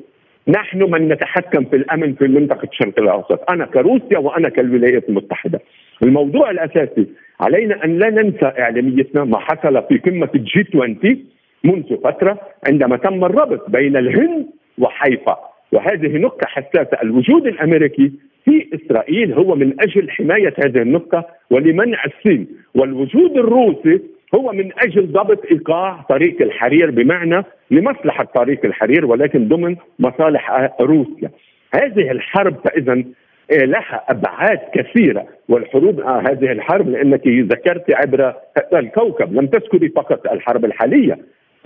نحن 0.48 0.92
من 0.92 1.08
نتحكم 1.08 1.66
في 1.66 1.76
الأمن 1.76 2.14
في 2.14 2.28
منطقة 2.28 2.68
الشرق 2.72 3.00
الأوسط، 3.00 3.52
أنا 3.52 3.66
كروسيا 3.66 4.18
وأنا 4.18 4.50
كالولايات 4.50 5.10
المتحدة. 5.10 5.60
الموضوع 6.04 6.52
الأساسي 6.52 7.08
علينا 7.40 7.86
أن 7.86 8.00
لا 8.00 8.10
ننسى 8.10 8.46
إعلاميتنا 8.60 9.24
ما 9.24 9.40
حصل 9.40 9.84
في 9.90 9.98
قمة 9.98 10.30
الجي 10.36 10.68
20 10.74 11.26
منذ 11.64 11.98
فترة 12.04 12.40
عندما 12.68 12.98
تم 12.98 13.26
الربط 13.26 13.70
بين 13.70 13.98
الهند 13.98 14.46
وحيفا. 14.78 15.38
وهذه 15.72 16.18
نقطة 16.18 16.48
حساسة. 16.48 16.98
الوجود 17.04 17.48
الأمريكي 17.48 18.12
في 18.46 18.68
إسرائيل 18.74 19.34
هو 19.34 19.56
من 19.56 19.74
أجل 19.80 20.12
حماية 20.12 20.54
هذه 20.66 20.82
النقطة 20.82 21.26
ولمنع 21.52 22.04
الصين. 22.06 22.48
والوجود 22.76 23.38
الروسي 23.38 24.02
هو 24.36 24.52
من 24.52 24.72
أجل 24.78 25.12
ضبط 25.12 25.46
إيقاع 25.52 26.06
طريق 26.10 26.42
الحرير 26.42 26.92
بمعنى 26.92 27.44
لمصلحة 27.72 28.24
طريق 28.24 28.66
الحرير 28.66 29.06
ولكن 29.06 29.48
ضمن 29.48 29.76
مصالح 30.00 30.72
روسيا. 30.82 31.32
هذه 31.76 32.12
الحرب 32.12 32.56
فاذا 32.66 33.04
آه، 33.52 33.66
لها 33.66 34.04
أبعاد 34.10 34.60
كثيرة 34.74 35.28
والحروب 35.50 36.00
آه 36.00 36.20
هذه 36.20 36.52
الحرب 36.52 36.90
لأنك 36.90 37.28
ذكرت 37.28 37.92
عبر 37.92 38.34
الكوكب 38.74 39.34
لم 39.34 39.48
تذكري 39.48 39.90
فقط 39.90 40.32
الحرب 40.32 40.66
الحالية. 40.66 41.18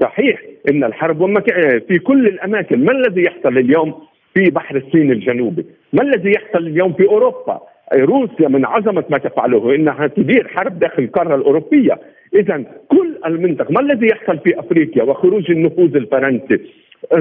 صحيح 0.01 0.41
إن 0.71 0.83
الحرب 0.83 1.23
آه، 1.23 1.81
في 1.87 1.99
كل 1.99 2.27
الأماكن. 2.27 2.85
ما 2.85 2.91
الذي 2.91 3.23
يحصل 3.23 3.57
اليوم 3.57 3.93
في 4.33 4.49
بحر 4.49 4.75
الصين 4.75 5.11
الجنوبي؟ 5.11 5.65
ما 5.93 6.03
الذي 6.03 6.31
يحصل 6.31 6.67
اليوم 6.67 6.93
في 6.93 7.07
أوروبا؟ 7.07 7.61
روسيا 7.93 8.47
من 8.47 8.65
عظمة 8.65 9.03
ما 9.09 9.17
تفعله 9.17 9.75
إنها 9.75 10.07
تدير 10.07 10.47
حرب 10.47 10.79
داخل 10.79 11.03
القارة 11.03 11.35
الأوروبية. 11.35 11.99
اذا 12.35 12.63
كل 12.87 13.17
المنطقة 13.25 13.71
ما 13.71 13.81
الذي 13.81 14.07
يحصل 14.07 14.39
في 14.39 14.59
أفريقيا 14.59 15.03
وخروج 15.03 15.51
النفوذ 15.51 15.95
الفرنسي؟ 15.95 16.59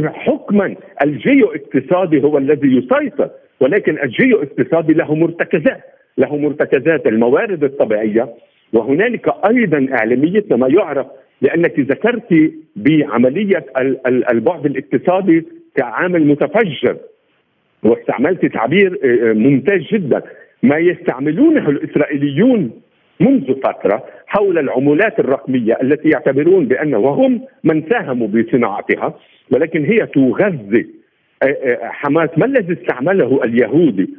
حكما 0.04 0.74
الجيو 1.04 1.52
اقتصادي 1.52 2.22
هو 2.22 2.38
الذي 2.38 2.76
يسيطر 2.76 3.30
ولكن 3.60 3.98
الجيو 4.02 4.42
اقتصادي 4.42 4.92
له 4.92 5.14
مرتكزات 5.14 5.80
له 6.18 6.36
مرتكزات 6.36 7.06
الموارد 7.06 7.64
الطبيعية 7.64 8.28
وهنالك 8.72 9.34
أيضا 9.50 9.88
إعلامية 9.92 10.44
ما 10.50 10.68
يعرف 10.68 11.06
لأنك 11.42 11.80
ذكرت 11.80 12.52
بعملية 12.76 13.66
البعد 14.32 14.66
الاقتصادي 14.66 15.44
كعامل 15.76 16.26
متفجر 16.26 16.96
واستعملت 17.82 18.46
تعبير 18.46 18.98
آه، 19.04 19.32
ممتاز 19.32 19.80
جدا. 19.92 20.22
ما 20.62 20.78
يستعملونه 20.78 21.68
الإسرائيليون 21.68 22.70
منذ 23.20 23.54
فترة 23.54 24.04
حول 24.26 24.58
العملات 24.58 25.20
الرقمية 25.20 25.78
التي 25.82 26.08
يعتبرون 26.08 26.66
بأنه 26.66 26.98
وهم 26.98 27.42
من 27.64 27.82
ساهموا 27.90 28.28
بصناعتها 28.28 29.14
ولكن 29.50 29.84
هي 29.84 30.06
تغذي 30.06 30.86
آه، 31.42 31.46
آه، 31.46 31.78
حماس. 31.82 32.30
ما 32.36 32.46
الذي 32.46 32.72
استعمله 32.72 33.40
اليهودي 33.44 34.10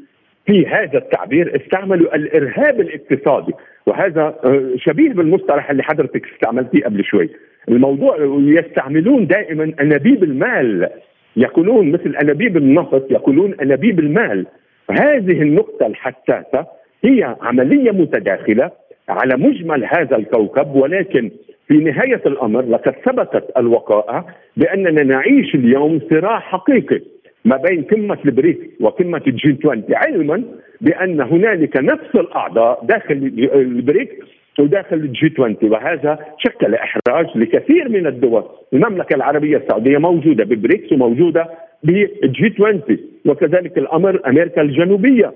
في 0.46 0.68
هذا 0.68 0.98
التعبير؟ 0.98 1.56
استعملوا 1.56 2.16
الإرهاب 2.16 2.82
الاقتصادي 2.82 3.54
وهذا 3.86 4.22
آه، 4.22 4.72
شبيه 4.76 5.10
بالمصطلح 5.10 5.70
اللي 5.70 5.84
حضرتك 5.84 6.26
استعملتيه 6.34 6.84
قبل 6.84 7.04
شوي. 7.04 7.30
الموضوع 7.70 8.18
يستعملون 8.40 9.28
دائما 9.28 9.74
أنابيب 9.82 10.24
المال 10.24 10.90
يقولون 11.36 11.92
مثل 11.92 12.16
أنابيب 12.16 12.58
النفط 12.58 13.12
يقولون 13.12 13.56
أنابيب 13.62 14.00
المال. 14.00 14.48
هذه 14.92 15.42
النقطة 15.42 15.88
الحساسة 15.88 16.66
هي 17.04 17.36
عملية 17.42 17.92
متداخلة 17.92 18.72
على 19.12 19.38
مجمل 19.38 19.86
هذا 19.86 20.16
الكوكب 20.18 20.76
ولكن 20.76 21.32
في 21.68 21.78
نهاية 21.78 22.22
الأمر 22.26 22.62
لقد 22.62 22.94
ثبتت 23.06 23.58
الوقائع 23.58 24.26
بأننا 24.58 25.04
نعيش 25.04 25.56
اليوم 25.56 26.00
صراع 26.10 26.40
حقيقي 26.40 27.02
ما 27.46 27.58
بين 27.58 27.84
قمة 27.84 28.18
البريكس 28.26 28.66
وقمة 28.82 29.22
الجي 29.28 29.58
20 29.60 29.84
علما 29.94 30.44
بأن 30.82 31.22
هنالك 31.22 31.78
نفس 31.78 32.16
الأعضاء 32.16 32.86
داخل 32.86 33.16
البريكس 33.54 34.16
وداخل 34.60 34.96
الجي 34.96 35.34
20 35.34 35.56
وهذا 35.64 36.20
شكل 36.38 36.76
احراج 36.76 37.28
لكثير 37.36 37.90
من 37.90 38.08
الدول، 38.08 38.44
المملكة 38.74 39.16
العربية 39.16 39.58
السعودية 39.58 39.98
موجودة 39.98 40.44
بالبريكس 40.44 40.92
وموجودة 40.92 41.50
بالجي 41.84 42.54
20 42.56 42.82
وكذلك 43.26 43.78
الأمر 43.78 44.22
أمريكا 44.28 44.62
الجنوبية. 44.62 45.34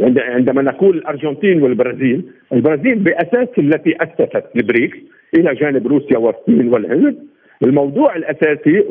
عندما 0.00 0.62
نقول 0.62 0.96
الأرجنتين 0.96 1.62
والبرازيل، 1.62 2.22
البرازيل 2.52 2.98
بأساس 2.98 3.48
التي 3.58 3.96
أسست 4.00 4.44
البريكس 4.56 4.98
إلى 5.34 5.54
جانب 5.54 5.86
روسيا 5.86 6.18
والصين 6.18 6.68
والهند، 6.68 7.16
الموضوع 7.62 8.16
الأساسي 8.16 8.84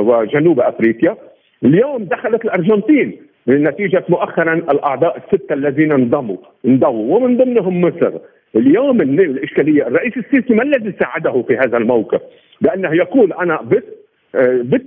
وجنوب 0.00 0.60
أفريقيا. 0.60 1.16
اليوم 1.64 2.04
دخلت 2.04 2.44
الأرجنتين 2.44 3.16
نتيجه 3.48 4.04
مؤخرا 4.08 4.54
الأعضاء 4.54 5.16
الستة 5.16 5.52
الذين 5.52 5.92
انضموا 5.92 6.36
انضموا 6.66 7.16
ومن 7.16 7.36
ضمنهم 7.36 7.80
مصر. 7.80 8.12
اليوم 8.56 9.00
الإشكالية 9.00 9.86
الرئيس 9.86 10.16
السيسي 10.16 10.54
ما 10.54 10.62
الذي 10.62 10.94
ساعده 11.00 11.42
في 11.42 11.56
هذا 11.56 11.78
الموقف؟ 11.78 12.20
بأنه 12.60 12.94
يقول 12.94 13.32
بت 13.62 13.84
آه، 13.84 13.97
بت 14.34 14.84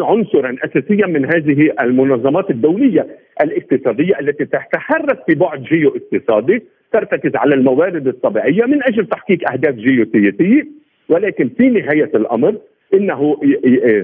عنصرا 0.00 0.56
اساسيا 0.64 1.06
من 1.06 1.24
هذه 1.24 1.72
المنظمات 1.80 2.50
الدولية 2.50 3.06
الاقتصادية 3.40 4.20
التي 4.20 4.44
تتحرك 4.44 5.22
في 5.26 5.34
بعد 5.34 5.62
جيو 5.62 5.96
اقتصادي 5.96 6.62
ترتكز 6.92 7.36
على 7.36 7.54
الموارد 7.54 8.06
الطبيعية 8.06 8.64
من 8.64 8.82
أجل 8.82 9.06
تحقيق 9.06 9.52
أهداف 9.52 9.74
جيوسياسية. 9.74 10.66
ولكن 11.08 11.48
في 11.48 11.68
نهاية 11.68 12.10
الأمر 12.14 12.54
إنه 12.94 13.36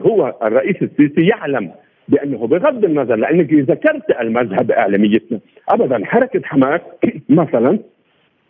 هو 0.07 0.35
الرئيس 0.43 0.77
السيسي 0.83 1.27
يعلم 1.27 1.71
بأنه 2.09 2.47
بغض 2.47 2.85
النظر 2.85 3.17
لأنك 3.17 3.53
ذكرت 3.53 4.21
المذهب 4.21 4.71
اعلاميتنا 4.71 5.41
ابدا 5.69 6.05
حركة 6.05 6.41
حماس 6.45 6.81
مثلا 7.29 7.79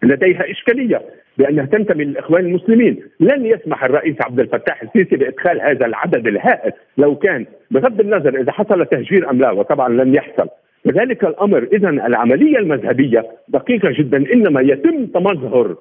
لديها 0.03 0.51
إشكالية. 0.51 1.03
بانها 1.39 1.65
تنتمي 1.65 2.05
للاخوان 2.05 2.45
المسلمين، 2.45 3.03
لن 3.21 3.47
يسمح 3.47 3.85
الرئيس 3.85 4.17
عبد 4.21 4.41
الفتاح 4.41 4.83
السيسي 4.83 5.17
بإدخال 5.17 5.61
هذا 5.61 5.87
العدد 5.87 6.27
الهائل 6.27 6.73
لو 6.99 7.17
كان. 7.17 7.47
بغض 7.71 8.01
النظر 8.01 8.41
إذا 8.41 8.53
حصل 8.53 8.87
تهجير 8.87 9.31
أم 9.31 9.39
لا 9.39 9.51
وطبعا 9.51 9.89
لن 9.89 10.15
يحصل. 10.15 10.49
لذلك 10.85 11.25
الأمر 11.25 11.69
اذا 11.73 11.89
العملية 11.89 12.59
المذهبية 12.59 13.27
دقيقة 13.49 13.91
جدا 13.91 14.33
إنما 14.33 14.61
يتم 14.61 15.07
تمظهر 15.07 15.77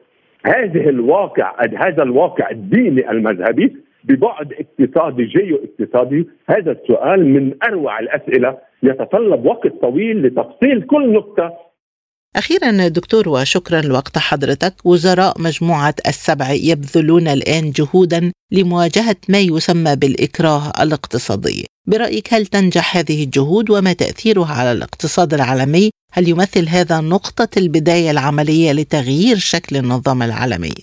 هذه 0.45 0.89
الواقع 0.89 1.53
هذا 1.75 2.03
الواقع 2.03 2.49
الديني 2.49 3.11
المذهبي 3.11 3.75
ببعد 4.03 4.53
اقتصادي 4.53 5.23
جيو 5.23 5.59
اقتصادي. 5.63 6.27
هذا 6.49 6.71
السؤال 6.71 7.25
من 7.25 7.53
أروع 7.69 7.99
الأسئلة 7.99 8.57
يتطلب 8.83 9.45
وقت 9.45 9.67
طويل 9.67 10.27
لتفصيل 10.27 10.81
كل 10.81 11.13
نقطة 11.13 11.70
أخيرا 12.35 12.87
دكتور 12.87 13.29
وشكرا 13.29 13.81
لوقت 13.81 14.17
حضرتك 14.17 14.73
وزراء 14.85 15.33
مجموعة 15.47 15.95
السبع 16.07 16.45
يبذلون 16.69 17.27
الآن 17.27 17.71
جهودا 17.77 18.31
لمواجهة 18.51 19.15
ما 19.29 19.39
يسمى 19.39 19.95
بالإكراه 20.01 20.61
الاقتصادي 20.83 21.65
برأيك 21.87 22.33
هل 22.33 22.45
تنجح 22.45 22.97
هذه 22.97 23.23
الجهود 23.23 23.69
وما 23.69 23.93
تأثيرها 23.93 24.53
على 24.59 24.71
الاقتصاد 24.71 25.33
العالمي؟ 25.33 25.89
هل 26.13 26.29
يمثل 26.29 26.65
هذا 26.77 27.01
نقطة 27.15 27.51
البداية 27.57 28.11
العملية 28.11 28.71
لتغيير 28.71 29.35
شكل 29.53 29.75
النظام 29.75 30.21
العالمي؟ 30.21 30.75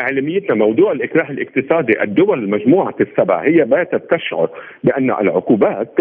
اعلاميتنا 0.00 0.54
موضوع 0.54 0.92
الإكراه 0.92 1.30
الاقتصادي 1.30 2.02
الدول 2.02 2.50
مجموعه 2.50 2.94
السبع 3.00 3.44
هي 3.44 3.64
باتت 3.64 4.02
تشعر 4.14 4.50
بأن 4.84 5.10
العقوبات 5.10 5.94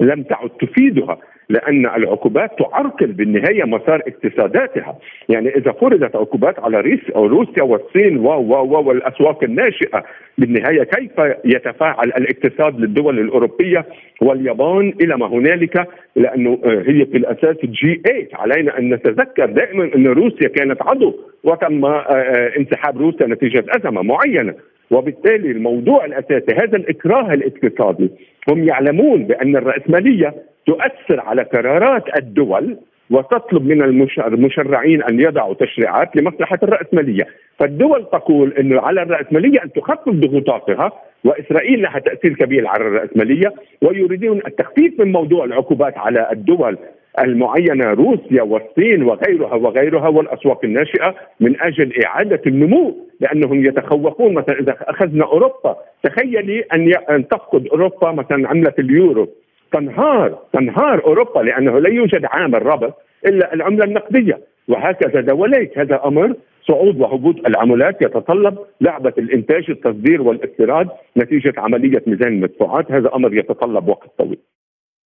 لم 0.00 0.22
تعد 0.22 0.50
تفيدها 0.60 1.18
لأن 1.50 1.86
العقوبات 1.86 2.50
تعرقل 2.58 3.06
بالنهاية 3.06 3.64
مسار 3.64 4.02
اقتصاداتها، 4.06 4.98
يعني 5.28 5.48
إذا 5.48 5.72
فرضت 5.72 6.16
عقوبات 6.16 6.60
على 6.60 6.98
روسيا 7.14 7.62
والصين 7.62 8.18
و 8.18 8.28
و 8.28 8.82
والأسواق 8.88 9.44
الناشئة 9.44 10.04
بالنهاية 10.38 10.82
كيف 10.82 11.10
يتفاعل 11.44 12.08
الاقتصاد 12.08 12.80
للدول 12.80 13.18
الأوروبية 13.18 13.86
واليابان 14.22 14.94
إلى 15.00 15.16
ما 15.16 15.26
هنالك؟ 15.26 15.88
لأنه 16.16 16.58
هي 16.64 17.06
في 17.06 17.16
الأساس 17.16 17.56
جي 17.64 18.02
8 18.06 18.28
علينا 18.34 18.78
أن 18.78 18.94
نتذكر 18.94 19.46
دائما 19.46 19.90
أن 19.94 20.06
روسيا 20.06 20.48
كانت 20.48 20.82
عضو 20.82 21.14
وتم 21.44 21.84
آه، 21.84 22.00
آه، 22.00 22.52
انسحاب 22.58 22.98
روسيا 22.98 23.26
نتيجة 23.26 23.64
أزمة 23.76 24.02
معينة. 24.02 24.54
وبالتالي 24.90 25.50
الموضوع 25.50 26.04
الأساسي 26.04 26.54
هذا 26.54 26.76
الإكراه 26.76 27.34
الاقتصادي 27.34 28.10
هم 28.48 28.64
يعلمون 28.64 29.24
بأن 29.24 29.56
الرأسمالية 29.56 30.34
تؤثر 30.66 31.20
على 31.20 31.42
قرارات 31.42 32.04
الدول 32.16 32.76
وتطلب 33.10 33.66
من 33.66 33.82
المشرعين 34.18 35.02
أن 35.02 35.20
يضعوا 35.20 35.54
تشريعات 35.54 36.16
لمصلحة 36.16 36.58
الرأسمالية، 36.62 37.26
فالدول 37.58 38.06
تقول 38.12 38.52
إنه 38.52 38.80
على 38.80 39.02
الرأسمالية 39.02 39.62
أن 39.64 39.72
تخفف 39.72 40.08
ضغوطاتها 40.08 40.92
وإسرائيل 41.24 41.82
لها 41.82 41.98
تأثير 41.98 42.34
كبير 42.34 42.66
على 42.66 42.84
الرأسمالية 42.84 43.54
ويريدون 43.82 44.40
التخفيف 44.46 45.00
من 45.00 45.12
موضوع 45.12 45.44
العقوبات 45.44 45.98
على 45.98 46.28
الدول. 46.32 46.78
المعينة 47.18 47.92
روسيا 47.92 48.42
والصين 48.42 49.02
وغيرها 49.02 49.54
وغيرها 49.54 50.08
والأسواق 50.08 50.64
الناشئة 50.64 51.14
من 51.40 51.60
أجل 51.60 52.04
إعادة 52.04 52.40
النمو 52.46 52.96
لأنهم 53.20 53.64
يتخوفون. 53.64 54.34
مثلا 54.34 54.60
إذا 54.60 54.76
أخذنا 54.80 55.24
أوروبا 55.24 55.76
تخيلي 56.02 56.60
أن 56.60 56.92
أن 57.10 57.28
تفقد 57.28 57.66
أوروبا 57.66 58.12
مثلا 58.12 58.48
عملة 58.48 58.74
اليورو. 58.78 59.28
تنهار 59.72 60.38
تنهار 60.52 61.04
أوروبا 61.04 61.40
لأنه 61.40 61.78
لا 61.78 61.88
يوجد 61.88 62.24
عامل 62.24 62.66
ربط 62.66 62.94
إلا 63.26 63.54
العملة 63.54 63.84
النقدية. 63.84 64.38
وهكذا 64.68 65.20
دوليك 65.20 65.78
هذا 65.78 66.00
أمر 66.04 66.34
صعود 66.68 67.00
وهبوط 67.00 67.46
العملات. 67.46 68.02
يتطلب 68.02 68.58
لعبة 68.80 69.12
الإنتاج 69.18 69.64
التصدير 69.68 70.22
والإستيراد 70.22 70.88
نتيجة 71.16 71.52
عملية 71.58 72.02
ميزان 72.06 72.32
المدفوعات 72.32 72.92
هذا 72.92 73.10
أمر 73.14 73.34
يتطلب 73.34 73.88
وقت 73.88 74.08
طويل. 74.18 74.38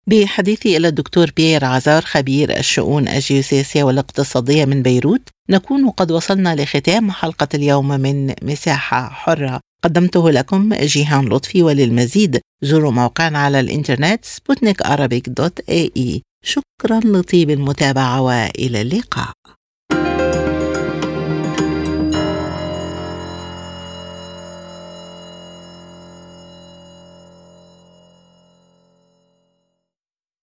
بحديثي 0.07 0.77
إلى 0.77 0.87
الدكتور 0.87 1.31
بيير 1.37 1.65
عزار 1.65 2.01
خبير 2.01 2.57
الشؤون 2.57 3.07
الجيوسياسية 3.07 3.83
والاقتصادية 3.83 4.65
من 4.65 4.81
بيروت 4.81 5.21
نكون 5.49 5.89
قد 5.89 6.11
وصلنا 6.11 6.55
لختام 6.55 7.11
حلقة 7.11 7.47
اليوم 7.53 7.87
من 7.87 8.33
مساحة 8.41 9.09
حرة. 9.09 9.59
قدمته 9.83 10.31
لكم 10.31 10.73
جيهان 10.73 11.25
لطفي 11.25 11.63
وللمزيد. 11.63 12.39
زوروا 12.61 12.91
موقعنا 12.91 13.39
على 13.39 13.59
الإنترنت 13.59 14.25
سبوتنيك 14.25 14.81
dot 15.29 15.59
ae 15.69 16.21
شكرا 16.43 16.99
لطيب 17.03 17.49
المتابعة 17.49 18.21
وإلى 18.21 18.81
اللقاء. 18.81 19.44